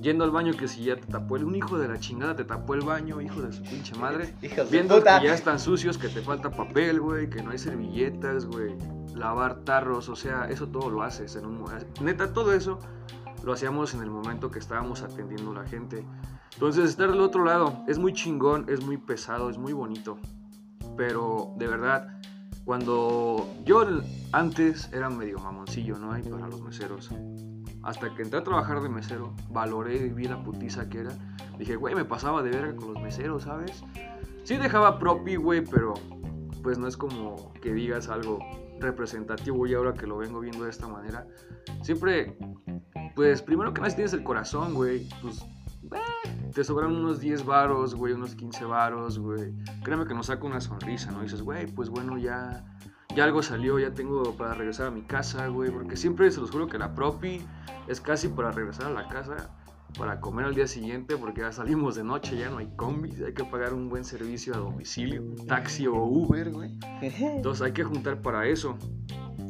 yendo 0.00 0.24
al 0.24 0.30
baño 0.30 0.54
que 0.54 0.68
si 0.68 0.84
ya 0.84 0.96
te 0.96 1.06
tapó 1.06 1.36
el... 1.36 1.44
Un 1.44 1.54
hijo 1.54 1.78
de 1.78 1.88
la 1.88 1.98
chingada 1.98 2.34
te 2.34 2.44
tapó 2.44 2.74
el 2.74 2.82
baño, 2.82 3.20
hijo 3.20 3.42
de 3.42 3.52
su 3.52 3.62
pinche 3.62 3.94
madre. 3.96 4.34
Hijos 4.42 4.70
Viendo 4.70 5.02
que 5.02 5.04
ya 5.04 5.34
están 5.34 5.58
sucios, 5.58 5.98
que 5.98 6.08
te 6.08 6.22
falta 6.22 6.50
papel, 6.50 7.00
güey, 7.00 7.28
que 7.28 7.42
no 7.42 7.50
hay 7.50 7.58
servilletas, 7.58 8.46
güey, 8.46 8.74
lavar 9.14 9.60
tarros, 9.64 10.08
o 10.08 10.16
sea, 10.16 10.46
eso 10.48 10.68
todo 10.68 10.90
lo 10.90 11.02
haces 11.02 11.36
en 11.36 11.46
un... 11.46 11.64
Neta, 12.00 12.32
todo 12.32 12.52
eso 12.52 12.78
lo 13.42 13.52
hacíamos 13.52 13.94
en 13.94 14.02
el 14.02 14.10
momento 14.10 14.50
que 14.50 14.58
estábamos 14.58 15.02
atendiendo 15.02 15.52
a 15.52 15.62
la 15.62 15.68
gente. 15.68 16.04
Entonces, 16.54 16.90
estar 16.90 17.10
del 17.10 17.20
otro 17.20 17.44
lado 17.44 17.84
es 17.88 17.98
muy 17.98 18.12
chingón, 18.12 18.66
es 18.68 18.84
muy 18.84 18.96
pesado, 18.96 19.50
es 19.50 19.58
muy 19.58 19.72
bonito. 19.72 20.18
Pero, 20.96 21.54
de 21.56 21.66
verdad, 21.66 22.20
cuando 22.64 23.48
yo 23.64 23.86
antes 24.32 24.90
era 24.92 25.08
medio 25.08 25.38
mamoncillo, 25.38 25.98
¿no? 25.98 26.12
Ahí 26.12 26.22
para 26.22 26.48
los 26.48 26.60
meseros. 26.60 27.10
Hasta 27.82 28.14
que 28.14 28.22
entré 28.22 28.38
a 28.38 28.44
trabajar 28.44 28.82
de 28.82 28.88
mesero, 28.88 29.34
valoré 29.50 29.96
y 29.96 30.08
vi 30.10 30.24
la 30.24 30.42
putiza 30.42 30.88
que 30.88 31.00
era. 31.00 31.12
Dije, 31.58 31.76
güey, 31.76 31.94
me 31.94 32.04
pasaba 32.04 32.42
de 32.42 32.50
verga 32.50 32.76
con 32.76 32.94
los 32.94 33.02
meseros, 33.02 33.44
¿sabes? 33.44 33.84
Sí 34.44 34.56
dejaba 34.56 34.98
propi, 34.98 35.36
güey, 35.36 35.64
pero 35.64 35.94
pues 36.62 36.78
no 36.78 36.86
es 36.86 36.96
como 36.96 37.52
que 37.54 37.72
digas 37.72 38.08
algo 38.08 38.38
representativo 38.80 39.66
y 39.66 39.74
ahora 39.74 39.92
que 39.94 40.06
lo 40.06 40.18
vengo 40.18 40.40
viendo 40.40 40.64
de 40.64 40.70
esta 40.70 40.88
manera. 40.88 41.26
Siempre, 41.82 42.36
pues 43.14 43.42
primero 43.42 43.72
que 43.72 43.88
si 43.88 43.96
tienes 43.96 44.12
el 44.12 44.22
corazón, 44.22 44.74
güey, 44.74 45.08
pues 45.22 45.44
eh, 45.92 46.50
te 46.54 46.64
sobran 46.64 46.92
unos 46.92 47.20
10 47.20 47.44
varos, 47.44 47.94
güey, 47.94 48.12
unos 48.12 48.34
15 48.34 48.64
varos, 48.64 49.18
güey. 49.18 49.54
Créeme 49.82 50.06
que 50.06 50.14
nos 50.14 50.26
saca 50.26 50.46
una 50.46 50.60
sonrisa, 50.60 51.10
¿no? 51.10 51.22
dices, 51.22 51.42
güey, 51.42 51.66
pues 51.66 51.88
bueno, 51.88 52.18
ya, 52.18 52.64
ya 53.14 53.24
algo 53.24 53.42
salió, 53.42 53.78
ya 53.78 53.92
tengo 53.92 54.34
para 54.36 54.54
regresar 54.54 54.86
a 54.88 54.90
mi 54.90 55.02
casa, 55.02 55.46
güey. 55.48 55.70
Porque 55.70 55.96
siempre 55.96 56.30
se 56.30 56.40
los 56.40 56.50
juro 56.50 56.66
que 56.66 56.78
la 56.78 56.94
propi 56.94 57.40
es 57.88 58.00
casi 58.00 58.28
para 58.28 58.52
regresar 58.52 58.86
a 58.86 58.90
la 58.90 59.08
casa 59.08 59.50
para 59.98 60.20
comer 60.20 60.46
al 60.46 60.54
día 60.54 60.66
siguiente 60.66 61.16
porque 61.16 61.40
ya 61.40 61.52
salimos 61.52 61.94
de 61.96 62.04
noche, 62.04 62.36
ya 62.36 62.50
no 62.50 62.58
hay 62.58 62.68
combis, 62.76 63.20
hay 63.22 63.32
que 63.32 63.44
pagar 63.44 63.74
un 63.74 63.88
buen 63.88 64.04
servicio 64.04 64.54
a 64.54 64.58
domicilio, 64.58 65.22
taxi 65.48 65.86
o 65.86 65.94
Uber, 65.94 66.50
güey. 66.50 66.78
Entonces 67.02 67.62
hay 67.62 67.72
que 67.72 67.84
juntar 67.84 68.20
para 68.22 68.46
eso. 68.46 68.76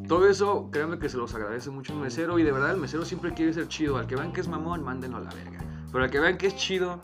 Todo 0.08 0.28
eso, 0.28 0.70
créanme 0.72 0.98
que 0.98 1.08
se 1.08 1.16
los 1.16 1.34
agradece 1.34 1.70
mucho 1.70 1.94
un 1.94 2.00
mesero 2.00 2.38
y 2.38 2.42
de 2.42 2.50
verdad 2.52 2.72
el 2.72 2.80
mesero 2.80 3.04
siempre 3.04 3.32
quiere 3.32 3.52
ser 3.52 3.68
chido. 3.68 3.96
Al 3.96 4.06
que 4.06 4.16
vean 4.16 4.32
que 4.32 4.40
es 4.40 4.48
mamón, 4.48 4.82
mándenlo 4.82 5.18
a 5.18 5.20
la 5.20 5.30
verga. 5.30 5.60
Pero 5.92 6.04
al 6.04 6.10
que 6.10 6.18
vean 6.18 6.36
que 6.36 6.48
es 6.48 6.56
chido, 6.56 7.00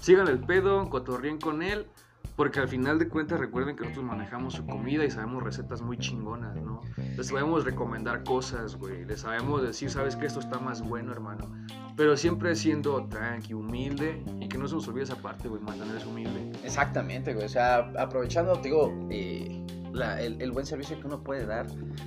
sigan 0.00 0.28
el 0.28 0.40
pedo, 0.40 0.88
cotorrien 0.90 1.38
con 1.38 1.62
él. 1.62 1.86
Porque 2.36 2.60
al 2.60 2.68
final 2.68 2.98
de 2.98 3.08
cuentas 3.08 3.38
recuerden 3.38 3.76
que 3.76 3.82
nosotros 3.82 4.06
manejamos 4.06 4.54
su 4.54 4.66
comida 4.66 5.04
y 5.04 5.10
sabemos 5.10 5.42
recetas 5.42 5.82
muy 5.82 5.98
chingonas, 5.98 6.56
¿no? 6.56 6.80
Les 7.16 7.26
sabemos 7.26 7.64
recomendar 7.64 8.24
cosas, 8.24 8.76
güey. 8.76 9.04
Les 9.04 9.20
sabemos 9.20 9.62
decir, 9.62 9.90
sabes 9.90 10.16
que 10.16 10.26
esto 10.26 10.40
está 10.40 10.58
más 10.58 10.82
bueno, 10.82 11.12
hermano. 11.12 11.50
Pero 11.96 12.16
siempre 12.16 12.56
siendo 12.56 13.06
tranqui, 13.08 13.52
humilde 13.52 14.24
y 14.40 14.48
que 14.48 14.56
no 14.56 14.66
se 14.66 14.74
nos 14.74 14.88
olvide 14.88 15.04
esa 15.04 15.16
parte, 15.16 15.48
güey, 15.48 15.60
mantenerse 15.60 16.08
humilde. 16.08 16.52
Exactamente, 16.64 17.34
güey. 17.34 17.44
O 17.44 17.50
sea, 17.50 17.92
aprovechando, 17.98 18.56
digo, 18.56 18.92
eh, 19.10 19.61
la- 19.92 20.20
el, 20.20 20.40
el 20.40 20.50
buen 20.52 20.66
servicio 20.66 20.98
que 21.00 21.06
uno 21.06 21.22
puede 21.22 21.46
dar. 21.46 21.66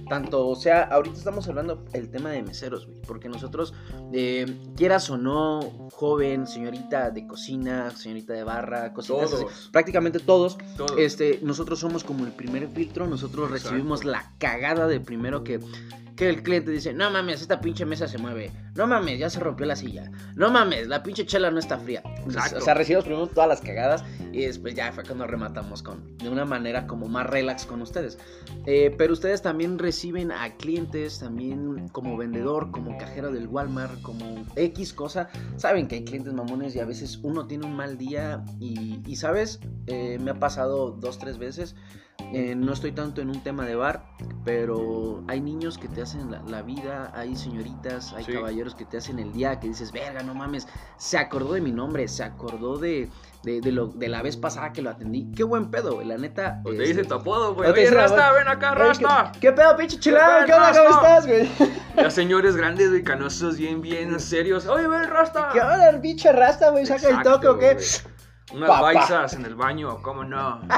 Tanto, 0.09 0.47
o 0.47 0.55
sea, 0.55 0.83
ahorita 0.83 1.17
estamos 1.17 1.47
hablando 1.47 1.85
el 1.93 2.09
tema 2.09 2.29
de 2.31 2.43
meseros, 2.43 2.85
güey. 2.87 3.01
Porque 3.07 3.29
nosotros, 3.29 3.73
eh, 4.13 4.45
quieras 4.75 5.09
o 5.09 5.17
no, 5.17 5.61
joven, 5.93 6.47
señorita 6.47 7.11
de 7.11 7.27
cocina, 7.27 7.91
señorita 7.91 8.33
de 8.33 8.43
barra, 8.43 8.93
cositas 8.93 9.33
así, 9.33 9.43
Todos. 9.43 9.69
prácticamente 9.71 10.19
todos, 10.19 10.57
Todos. 10.77 10.93
este, 10.97 11.39
nosotros 11.43 11.79
somos 11.79 12.03
como 12.03 12.25
el 12.25 12.31
primer 12.31 12.67
filtro, 12.69 13.07
nosotros 13.07 13.47
Exacto. 13.49 13.69
recibimos 13.69 14.03
la 14.05 14.31
cagada 14.39 14.87
de 14.87 14.99
primero 14.99 15.43
que, 15.43 15.59
que 16.15 16.29
el 16.29 16.43
cliente 16.43 16.71
dice, 16.71 16.93
no 16.93 17.09
mames, 17.11 17.41
esta 17.41 17.59
pinche 17.59 17.85
mesa 17.85 18.07
se 18.07 18.17
mueve, 18.17 18.51
no 18.75 18.87
mames, 18.87 19.19
ya 19.19 19.29
se 19.29 19.39
rompió 19.39 19.65
la 19.65 19.75
silla, 19.75 20.09
no 20.35 20.49
mames, 20.49 20.87
la 20.87 21.03
pinche 21.03 21.25
chela 21.25 21.51
no 21.51 21.59
está 21.59 21.77
fría. 21.77 22.01
Exacto. 22.25 22.57
O 22.57 22.61
sea, 22.61 22.73
recibimos 22.73 23.05
primero 23.05 23.27
todas 23.27 23.49
las 23.49 23.61
cagadas 23.61 24.03
y 24.31 24.45
después 24.45 24.75
ya 24.75 24.91
fue 24.91 25.03
cuando 25.03 25.27
rematamos 25.27 25.83
con, 25.83 26.17
de 26.17 26.29
una 26.29 26.45
manera 26.45 26.87
como 26.87 27.07
más 27.07 27.27
relax 27.27 27.65
con 27.65 27.81
ustedes. 27.81 28.17
Eh, 28.65 28.93
pero 28.97 29.13
ustedes 29.13 29.41
también 29.41 29.77
reciben 29.77 30.31
a 30.31 30.55
clientes, 30.57 31.19
también 31.19 31.89
como 31.89 32.17
vendedor, 32.17 32.71
como 32.71 32.97
cajero 32.97 33.31
del 33.31 33.47
Walmart, 33.47 34.01
como 34.01 34.45
X 34.55 34.93
cosa. 34.93 35.29
Saben 35.57 35.87
que 35.87 35.95
hay 35.95 36.05
clientes 36.05 36.33
mamones 36.33 36.75
y 36.75 36.79
a 36.79 36.85
veces 36.85 37.19
uno 37.23 37.47
tiene 37.47 37.65
un 37.65 37.75
mal 37.75 37.97
día 37.97 38.43
y, 38.59 39.01
y, 39.05 39.15
sabes, 39.15 39.59
Eh, 39.87 40.17
me 40.19 40.31
ha 40.31 40.39
pasado 40.39 40.91
dos, 40.91 41.19
tres 41.19 41.37
veces. 41.37 41.75
Eh, 42.33 42.55
no 42.55 42.73
estoy 42.73 42.91
tanto 42.91 43.21
en 43.21 43.29
un 43.29 43.41
tema 43.43 43.65
de 43.65 43.75
bar, 43.75 44.03
pero 44.43 45.23
hay 45.27 45.39
niños 45.41 45.77
que 45.77 45.87
te 45.87 46.01
hacen 46.01 46.31
la, 46.31 46.41
la 46.47 46.63
vida, 46.63 47.11
hay 47.13 47.35
señoritas, 47.35 48.13
hay 48.13 48.25
Sí. 48.25 48.33
caballeros 48.33 48.73
que 48.75 48.83
te 48.83 48.97
hacen 48.97 49.19
el 49.19 49.31
día, 49.31 49.59
que 49.59 49.67
dices, 49.67 49.91
verga, 49.91 50.21
no 50.23 50.33
mames, 50.33 50.67
se 50.97 51.17
acordó 51.17 51.53
de 51.53 51.61
mi 51.61 51.71
nombre, 51.71 52.07
se 52.07 52.23
acordó 52.23 52.77
de, 52.77 53.09
de, 53.43 53.61
de 53.61 53.71
lo, 53.71 53.87
de 53.87 54.09
la 54.09 54.21
vez 54.21 54.37
pasada 54.37 54.73
que 54.73 54.81
lo 54.81 54.89
atendí. 54.89 55.31
Qué 55.35 55.43
buen 55.43 55.69
pedo, 55.69 56.01
la 56.03 56.17
neta. 56.17 56.61
O 56.65 56.69
te 56.71 56.77
este, 56.83 56.87
dice 56.87 57.03
tu 57.05 57.13
apodo, 57.13 57.53
güey. 57.53 57.69
Oye, 57.69 57.89
Rasta, 57.91 58.31
ven 58.33 58.47
acá, 58.47 58.73
Rasta. 58.75 59.31
¿Qué, 59.33 59.39
qué 59.39 59.51
pedo, 59.53 59.77
pinche 59.77 59.99
chilado? 59.99 60.45
¿Qué 60.45 60.53
onda? 60.53 60.71
¿Cómo 60.73 60.89
estás, 60.89 61.27
güey? 61.27 61.49
Ya 61.95 62.09
señores 62.09 62.57
grandes, 62.57 62.89
güey, 62.89 63.03
canosos, 63.03 63.57
bien, 63.57 63.81
bien 63.81 64.19
serios. 64.19 64.65
Oye, 64.67 64.87
ven, 64.87 65.09
Rasta. 65.09 65.49
¿Qué 65.53 65.61
onda, 65.61 66.01
pinche 66.01 66.29
rasta, 66.33 66.69
güey? 66.71 66.85
¿Saca 66.85 67.07
el 67.07 67.21
toque 67.23 67.47
o 67.47 67.57
qué? 67.57 67.77
Unas 68.53 68.69
Papá. 68.69 69.27
en 69.33 69.45
el 69.45 69.55
baño, 69.55 70.01
¿cómo 70.01 70.23
no? 70.23 70.61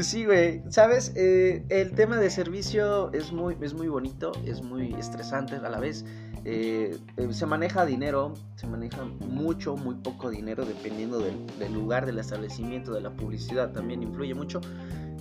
Sí, 0.00 0.24
güey. 0.24 0.62
¿Sabes? 0.70 1.12
Eh, 1.16 1.66
el 1.68 1.92
tema 1.92 2.16
de 2.16 2.30
servicio 2.30 3.12
es 3.12 3.30
muy, 3.30 3.58
es 3.60 3.74
muy 3.74 3.88
bonito, 3.88 4.32
es 4.46 4.62
muy 4.62 4.94
estresante 4.94 5.56
a 5.56 5.68
la 5.68 5.78
vez. 5.78 6.06
Eh, 6.46 6.96
eh, 7.18 7.28
se 7.32 7.44
maneja 7.44 7.84
dinero, 7.84 8.32
se 8.56 8.66
maneja 8.66 9.04
mucho, 9.04 9.76
muy 9.76 9.96
poco 9.96 10.30
dinero, 10.30 10.64
dependiendo 10.64 11.18
del, 11.18 11.46
del 11.58 11.74
lugar, 11.74 12.06
del 12.06 12.18
establecimiento, 12.18 12.94
de 12.94 13.02
la 13.02 13.10
publicidad, 13.10 13.72
también 13.72 14.02
influye 14.02 14.34
mucho. 14.34 14.62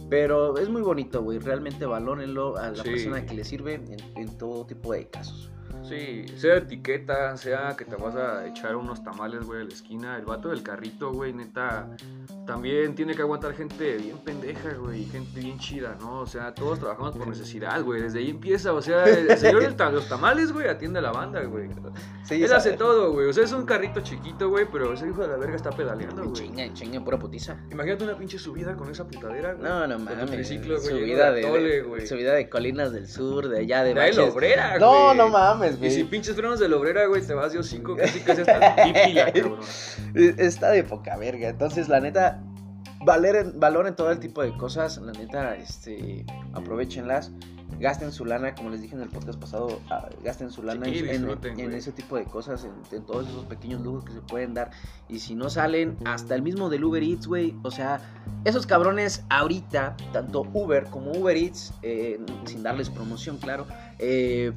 Pero 0.10 0.58
es 0.58 0.70
muy 0.70 0.82
bonito, 0.82 1.22
güey. 1.22 1.40
Realmente 1.40 1.86
valórenlo 1.86 2.56
a 2.58 2.70
la 2.72 2.84
Sí. 2.84 2.90
persona 2.90 3.26
que 3.26 3.34
le 3.34 3.44
sirve 3.44 3.74
en, 3.76 3.98
en 4.16 4.38
todo 4.38 4.66
tipo 4.66 4.94
de 4.94 5.10
casos. 5.10 5.52
Sí, 5.84 6.26
sea 6.38 6.58
etiqueta, 6.58 7.36
sea 7.38 7.76
que 7.78 7.86
te 7.86 7.96
vas 7.96 8.16
a 8.16 8.48
echar 8.48 8.76
unos 8.76 9.04
tamales, 9.04 9.46
güey, 9.46 9.62
a 9.62 9.64
la 9.64 9.74
esquina. 9.74 10.18
El 10.18 10.26
vato 10.26 10.50
del 10.50 10.64
carrito, 10.64 11.12
güey, 11.12 11.34
neta, 11.34 11.90
también 12.46 12.96
tiene 12.96 13.16
que 13.16 13.22
aguantar 13.22 13.54
gente 13.54 13.98
bien 13.98 14.18
pendeja, 14.20 14.74
güey, 14.74 15.06
gente 15.06 15.40
bien 15.40 15.58
chida, 15.58 15.96
¿no? 16.00 16.20
O 16.20 16.26
sea, 16.26 16.54
todos 16.54 16.80
trabajamos 16.80 17.16
por 17.16 17.28
necesidad, 17.28 17.82
güey. 17.84 18.02
Desde 18.02 18.20
ahí 18.20 18.30
empieza, 18.30 18.74
o 18.74 18.82
sea, 18.82 19.06
el 19.06 19.38
señor 19.38 19.76
de 19.76 19.92
los 19.92 20.08
tamales, 20.08 20.52
güey, 20.52 20.68
atiende 20.68 21.00
a 21.00 21.02
la 21.02 21.12
banda, 21.12 21.42
güey. 21.44 21.70
Sí, 22.24 22.44
Él 22.44 22.52
hace 22.54 22.74
todo, 22.74 23.12
güey. 23.12 23.28
O 23.28 23.34
sea, 23.34 23.44
es 23.44 23.52
un 23.52 23.66
carrito 23.66 24.02
chiquito, 24.02 24.50
güey, 24.50 24.66
pero 24.72 24.94
ese 24.94 25.08
hijo 25.08 25.22
de 25.22 25.28
la 25.28 25.38
verga 25.38 25.56
está 25.56 25.72
pedaleando, 25.72 26.24
güey. 26.24 26.34
Chinga, 26.34 26.74
chinga, 26.74 27.04
pura 27.04 27.18
putiza. 27.18 27.58
Imagínate 27.72 28.04
una 28.04 28.18
pinche 28.18 28.38
subida 28.38 28.76
con 28.76 28.90
esa 28.90 29.08
putadera, 29.08 29.54
güey. 29.54 29.64
No, 29.64 29.88
no 29.88 30.00
mames. 30.00 30.32
triciclo, 30.32 30.80
güey, 30.80 30.90
subida 30.90 31.32
de, 31.32 32.08
subida 32.08 32.34
de 32.34 32.50
colinas 32.50 32.92
del 32.92 33.08
sur, 33.08 33.50
de 33.50 33.60
allá 33.60 33.84
de 33.84 33.94
la 33.94 34.24
obrera, 34.24 34.78
No, 34.80 35.14
no 35.14 35.30
mames, 35.30 35.71
Y 35.76 35.80
güey. 35.80 35.92
si 35.92 36.04
pinches 36.06 36.36
frenos 36.36 36.60
de 36.60 36.70
la 36.70 36.78
obrera, 36.78 37.06
güey, 37.08 37.22
te 37.26 37.34
vas 37.34 37.54
de 37.54 37.60
hocico 37.60 37.96
casi 37.96 38.20
casi 38.20 38.42
hasta 38.42 38.76
pípila, 38.84 39.26
cabrón. 39.34 39.60
Eh, 40.16 40.36
Está 40.38 40.70
de 40.72 40.84
poca 40.84 41.18
verga. 41.18 41.50
Entonces, 41.50 41.90
la 41.90 42.00
neta, 42.00 42.42
valoren, 43.06 43.60
valoren 43.60 43.96
todo 43.96 44.12
el 44.12 44.20
tipo 44.20 44.42
de 44.44 44.56
cosas. 44.58 44.98
La 44.98 45.12
neta, 45.12 45.56
este, 45.56 46.26
aprovechenlas. 46.54 47.32
Gasten 47.80 48.12
su 48.12 48.26
lana, 48.26 48.54
como 48.54 48.70
les 48.70 48.82
dije 48.82 48.96
en 48.96 49.02
el 49.02 49.08
podcast 49.08 49.40
pasado, 49.40 49.80
ah, 49.90 50.10
gasten 50.26 50.52
su 50.52 50.62
lana 50.62 50.86
Sí, 50.88 51.00
en- 51.08 51.74
ese 51.74 51.94
tipo 51.94 52.18
de 52.18 52.26
cosas, 52.26 52.66
en, 52.66 52.72
en 52.96 53.06
todos 53.06 53.28
esos 53.30 53.46
pequeños 53.46 53.82
lujos 53.82 54.04
que 54.04 54.12
se 54.12 54.20
pueden 54.22 54.54
dar. 54.54 54.72
Y 55.08 55.20
si 55.20 55.36
no 55.36 55.50
salen, 55.50 55.96
hasta 56.04 56.36
el 56.36 56.42
mismo 56.42 56.70
del 56.70 56.84
Uber 56.84 57.02
Eats, 57.02 57.28
güey. 57.28 57.56
O 57.64 57.72
sea, 57.72 58.02
esos 58.44 58.68
cabrones 58.68 59.24
ahorita, 59.30 59.96
tanto 60.12 60.46
Uber 60.54 60.84
como 60.92 61.12
Uber 61.14 61.36
Eats, 61.38 61.74
eh, 61.82 62.20
sin 62.44 62.62
darles 62.62 62.90
promoción, 62.90 63.38
claro, 63.38 63.66
eh, 64.00 64.52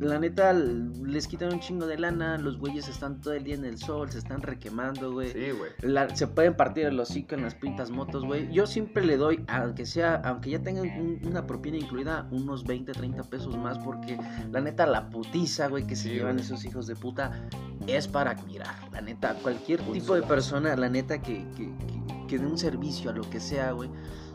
la 0.00 0.18
neta 0.18 0.52
les 0.52 1.26
quitan 1.26 1.52
un 1.52 1.60
chingo 1.60 1.86
de 1.86 1.98
lana. 1.98 2.38
Los 2.38 2.58
güeyes 2.58 2.88
están 2.88 3.20
todo 3.20 3.34
el 3.34 3.44
día 3.44 3.54
en 3.54 3.64
el 3.64 3.78
sol, 3.78 4.10
se 4.10 4.18
están 4.18 4.42
requemando, 4.42 5.12
güey. 5.12 5.32
Sí, 5.32 5.50
güey. 5.56 5.70
La- 5.80 6.14
se 6.14 6.26
pueden 6.26 6.54
partir 6.56 6.86
el 6.86 6.98
hocico 7.00 7.34
en 7.34 7.42
las 7.42 7.54
pintas 7.54 7.90
motos, 7.90 8.24
güey. 8.24 8.52
Yo 8.52 8.66
siempre 8.66 9.04
le 9.04 9.16
doy, 9.16 9.44
aunque 9.48 9.86
sea, 9.86 10.16
aunque 10.24 10.50
ya 10.50 10.60
tengan 10.62 10.88
un- 10.88 11.20
una 11.26 11.46
propina 11.46 11.76
incluida, 11.76 12.28
unos 12.30 12.64
20, 12.64 12.92
30 12.92 13.22
pesos 13.24 13.56
más, 13.56 13.78
porque 13.78 14.18
la 14.52 14.60
neta, 14.60 14.86
la 14.86 15.10
putiza, 15.10 15.68
güey, 15.68 15.86
que 15.86 15.96
se 15.96 16.04
Sí, 16.04 16.14
llevan 16.14 16.34
güey. 16.34 16.44
esos 16.44 16.64
hijos 16.64 16.86
de 16.86 16.94
puta, 16.96 17.48
es 17.86 18.06
para 18.08 18.32
admirar. 18.32 18.74
La 18.92 19.00
neta, 19.00 19.34
cualquier 19.42 19.80
tipo 19.80 20.14
de 20.14 20.22
persona, 20.22 20.76
la 20.76 20.88
neta, 20.88 21.20
que, 21.22 21.44
que, 21.56 21.72
que, 21.86 22.26
que 22.28 22.38
dé 22.38 22.46
un 22.46 22.58
servicio 22.58 23.10
a 23.10 23.14
lo 23.14 23.28
que 23.28 23.40
sea, 23.40 23.72
güey. 23.72 23.88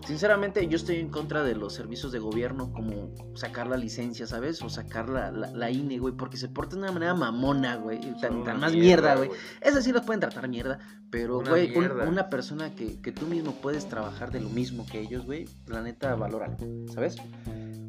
Sinceramente, 0.05 0.67
yo 0.67 0.75
estoy 0.75 0.97
en 0.97 1.09
contra 1.09 1.43
de 1.43 1.55
los 1.55 1.73
servicios 1.73 2.11
de 2.11 2.19
gobierno, 2.19 2.71
como 2.73 3.13
sacar 3.35 3.67
la 3.67 3.77
licencia, 3.77 4.27
¿sabes? 4.27 4.61
O 4.61 4.69
sacar 4.69 5.07
la, 5.09 5.31
la, 5.31 5.47
la 5.51 5.71
INE, 5.71 5.97
güey, 5.99 6.13
porque 6.13 6.37
se 6.37 6.49
portan 6.49 6.79
de 6.79 6.83
una 6.85 6.91
manera 6.91 7.13
mamona, 7.13 7.77
güey. 7.77 7.99
Tan, 8.19 8.43
tan 8.43 8.59
más 8.59 8.73
mierda, 8.73 9.15
güey. 9.15 9.29
güey. 9.29 9.39
Es 9.61 9.75
decir, 9.75 9.93
los 9.93 10.03
pueden 10.03 10.19
tratar 10.19 10.47
mierda, 10.49 10.79
pero, 11.09 11.39
Una 11.39 11.49
güey, 11.51 11.75
un- 11.77 11.91
una 12.07 12.29
persona 12.29 12.75
que, 12.75 12.99
que 13.01 13.11
tú 13.11 13.25
mismo 13.27 13.53
puedes 13.61 13.87
trabajar 13.87 14.31
de 14.31 14.41
lo 14.41 14.49
mismo 14.49 14.85
que 14.85 14.99
ellos, 14.99 15.25
güey, 15.25 15.45
la 15.67 15.81
neta, 15.81 16.15
valóralo, 16.15 16.57
¿sabes? 16.93 17.15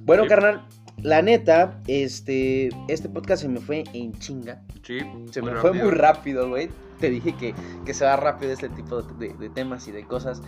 Bueno, 0.07 0.25
Sí. 0.25 0.29
carnal, 0.29 0.67
la 0.99 1.23
neta, 1.23 1.81
este, 1.89 2.69
este 2.89 3.09
podcast 3.09 3.43
se 3.43 3.49
me 3.49 3.59
fue 3.61 3.85
en 3.93 4.13
chinga. 4.19 4.63
Sí, 4.83 4.99
Se 5.31 5.41
me 5.43 5.55
fue 5.57 5.73
muy 5.73 5.91
rápido, 5.91 6.49
güey. 6.49 6.69
Te 6.99 7.11
dije 7.11 7.37
que, 7.37 7.55
que 7.85 7.95
se 7.95 8.05
va 8.05 8.17
rápido 8.17 8.53
este 8.53 8.69
tipo 8.69 9.03
de, 9.03 9.29
de- 9.29 9.35
de 9.35 9.49
temas 9.51 9.87
y 9.89 9.93
de 9.93 10.07
cosas. 10.07 10.41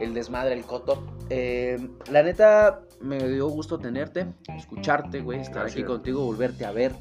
El 0.00 0.14
desmadre, 0.14 0.54
el 0.54 0.64
coto. 0.64 1.04
Eh, 1.28 1.78
la 2.10 2.22
neta, 2.22 2.80
me 3.00 3.18
dio 3.28 3.48
gusto 3.48 3.78
tenerte, 3.78 4.26
escucharte, 4.56 5.20
güey, 5.20 5.40
estar 5.40 5.66
aquí 5.66 5.82
contigo, 5.84 6.24
volverte 6.24 6.64
a 6.64 6.72
ver. 6.72 6.92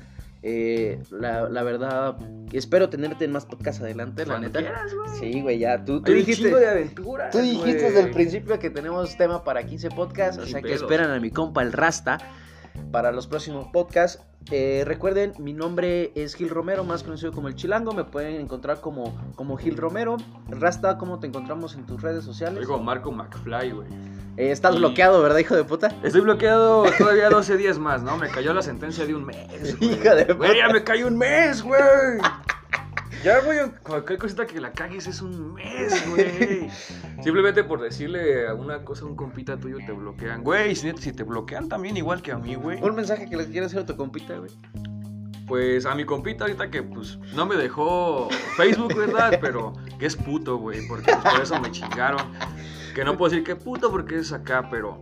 Eh, 0.42 1.02
la, 1.12 1.50
la 1.50 1.64
verdad, 1.64 2.16
espero 2.54 2.88
tenerte 2.90 3.26
en 3.26 3.32
más 3.34 3.46
podcasts 3.46 3.82
adelante, 3.82 4.26
la 4.26 4.40
neta. 4.40 4.60
quieras, 4.60 4.94
güey. 4.94 5.10
Sí, 5.34 5.42
güey, 5.42 5.60
ya. 5.60 5.84
Tú, 5.84 6.02
tú 6.02 6.14
dijiste, 6.14 6.44
chingo 6.44 6.58
de 6.58 6.70
aventuras, 6.70 7.32
tú 7.32 7.40
dijiste 7.40 7.84
desde 7.84 8.00
el 8.02 8.12
principio 8.12 8.58
que 8.60 8.70
tenemos 8.70 9.18
tema 9.18 9.44
para 9.44 9.66
15 9.66 9.90
podcasts, 9.90 10.42
o 10.42 10.46
sea 10.46 10.62
que 10.62 10.70
pedos. 10.70 10.82
esperan 10.84 11.12
a 11.12 11.20
mi 11.20 11.30
compa 11.30 11.62
el 11.62 11.74
Rasta 11.74 12.20
para 12.92 13.12
los 13.12 13.28
próximos 13.28 13.68
podcasts. 13.72 14.24
Eh, 14.52 14.84
recuerden, 14.86 15.34
mi 15.38 15.54
nombre 15.54 16.12
es 16.16 16.34
Gil 16.36 16.50
Romero, 16.50 16.84
más 16.84 17.04
conocido 17.04 17.32
como 17.32 17.48
el 17.50 17.56
Chilango. 17.56 17.92
Me 17.92 18.04
pueden 18.06 18.36
encontrar 18.42 18.82
como, 18.82 19.16
como 19.36 19.58
Gil 19.58 19.78
Romero. 19.78 20.18
Rasta, 20.50 20.98
¿cómo 20.98 21.20
te 21.20 21.28
encontramos 21.28 21.76
en 21.76 21.86
tus 21.86 22.02
redes 22.02 22.24
sociales? 22.24 22.66
Como 22.66 22.84
Marco 22.84 23.12
McFly, 23.12 23.72
güey. 23.72 23.88
Eh, 24.38 24.52
estás 24.52 24.76
y- 24.76 24.78
bloqueado, 24.80 25.22
¿verdad, 25.22 25.38
hijo 25.40 25.56
de 25.56 25.66
puta? 25.66 25.92
Estoy 26.04 26.22
bloqueado 26.22 26.84
todavía 26.98 27.30
12 27.30 27.58
días 27.58 27.78
más, 27.78 28.02
¿no? 28.02 28.18
Me 28.18 28.30
cayó 28.30 28.54
la 28.54 28.62
sentencia 28.62 29.06
de 29.06 29.14
un 29.14 29.26
mes. 29.26 29.76
Hijo 29.82 30.16
de 30.16 30.34
Güey, 30.34 30.58
ya 30.58 30.64
puta. 30.68 30.74
me 30.74 30.84
cayó 30.84 31.08
un 31.08 31.18
mes, 31.18 31.62
güey. 31.62 31.80
Ya, 33.24 33.42
güey, 33.42 33.60
cualquier 33.84 34.18
cosita 34.18 34.48
que 34.48 34.62
la 34.62 34.72
cagues 34.72 35.08
es 35.08 35.22
un 35.22 35.54
mes, 35.54 36.10
güey. 36.10 36.70
Simplemente 37.24 37.64
por 37.64 37.82
decirle 37.82 38.48
a 38.48 38.54
una 38.54 38.84
cosa 38.86 39.04
a 39.04 39.08
un 39.08 39.16
compita 39.16 39.58
tuyo 39.58 39.78
te 39.86 39.92
bloquean. 39.92 40.42
Güey, 40.44 40.76
si, 40.76 40.92
si 40.98 41.12
te 41.12 41.24
bloquean 41.24 41.68
también 41.68 41.98
igual 41.98 42.22
que 42.22 42.32
a 42.32 42.38
mí, 42.38 42.56
güey. 42.56 42.82
Un 42.82 42.96
mensaje 42.96 43.30
que 43.30 43.36
le 43.36 43.46
quieras 43.48 43.72
hacer 43.72 43.84
a 43.84 43.86
tu 43.86 43.98
compita, 43.98 44.38
güey. 44.38 44.52
Pues 45.48 45.86
a 45.86 45.96
mi 45.96 46.06
compita 46.06 46.46
ahorita 46.46 46.70
que 46.70 46.84
pues 46.84 47.18
no 47.34 47.46
me 47.46 47.58
dejó 47.58 48.30
Facebook, 48.56 48.96
¿verdad? 48.96 49.38
Pero 49.42 49.74
que 50.00 50.06
es 50.06 50.16
puto, 50.16 50.58
güey, 50.58 50.88
porque 50.88 51.12
pues, 51.12 51.34
por 51.34 51.42
eso 51.42 51.60
me 51.60 51.72
chingaron. 51.72 52.22
Que 52.96 53.04
no 53.04 53.18
puedo 53.18 53.32
decir 53.32 53.44
que 53.44 53.56
puto 53.56 53.92
porque 53.92 54.20
es 54.20 54.32
acá, 54.32 54.68
pero... 54.72 55.02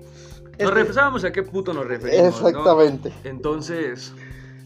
Nos 0.59 0.75
Este- 0.75 1.27
a 1.27 1.31
qué 1.31 1.43
puto 1.43 1.73
nos 1.73 1.87
referimos, 1.87 2.41
¿no? 2.41 2.49
Exactamente. 2.49 3.13
Entonces, 3.23 4.13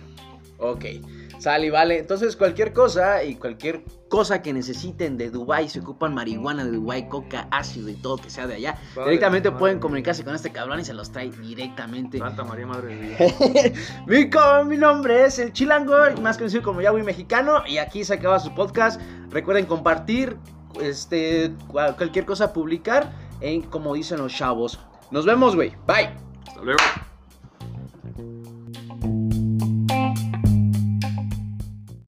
Ok. 0.58 0.84
Sale, 1.40 1.66
y 1.66 1.70
vale. 1.70 1.98
Entonces, 1.98 2.36
cualquier 2.36 2.72
cosa 2.72 3.24
y 3.24 3.34
cualquier 3.36 3.82
cosa 4.08 4.42
que 4.42 4.52
necesiten 4.52 5.16
de 5.16 5.30
Dubai, 5.30 5.68
se 5.68 5.80
ocupan 5.80 6.14
marihuana 6.14 6.64
de 6.64 6.72
Dubai, 6.72 7.08
coca, 7.08 7.48
ácido 7.50 7.88
y 7.88 7.94
todo 7.94 8.18
que 8.18 8.28
sea 8.28 8.46
de 8.46 8.54
allá, 8.56 8.78
directamente 9.04 9.48
madre. 9.50 9.58
pueden 9.58 9.78
comunicarse 9.78 10.22
con 10.22 10.34
este 10.34 10.50
cabrón 10.52 10.80
y 10.80 10.84
se 10.84 10.92
los 10.94 11.10
trae 11.12 11.30
directamente. 11.30 12.18
Santa 12.18 12.44
María 12.44 12.66
Madre 12.66 12.94
de 12.94 13.16
Dios. 13.16 13.74
mi, 14.06 14.28
mi 14.68 14.76
nombre 14.76 15.24
es 15.24 15.38
El 15.38 15.52
Chilango, 15.52 15.96
más 16.20 16.36
conocido 16.36 16.62
como 16.62 16.80
Yahweh 16.82 17.02
Mexicano, 17.02 17.62
y 17.66 17.78
aquí 17.78 18.04
se 18.04 18.14
acaba 18.14 18.38
su 18.38 18.54
podcast. 18.54 19.00
Recuerden 19.30 19.66
compartir, 19.66 20.36
este, 20.80 21.52
cual- 21.68 21.96
cualquier 21.96 22.26
cosa 22.26 22.52
publicar, 22.52 23.12
en 23.40 23.62
como 23.62 23.94
dicen 23.94 24.18
los 24.18 24.34
chavos. 24.34 24.78
Nos 25.10 25.24
vemos, 25.24 25.56
güey. 25.56 25.72
Bye. 25.86 26.10
Hasta 26.46 26.60
luego. 26.62 26.80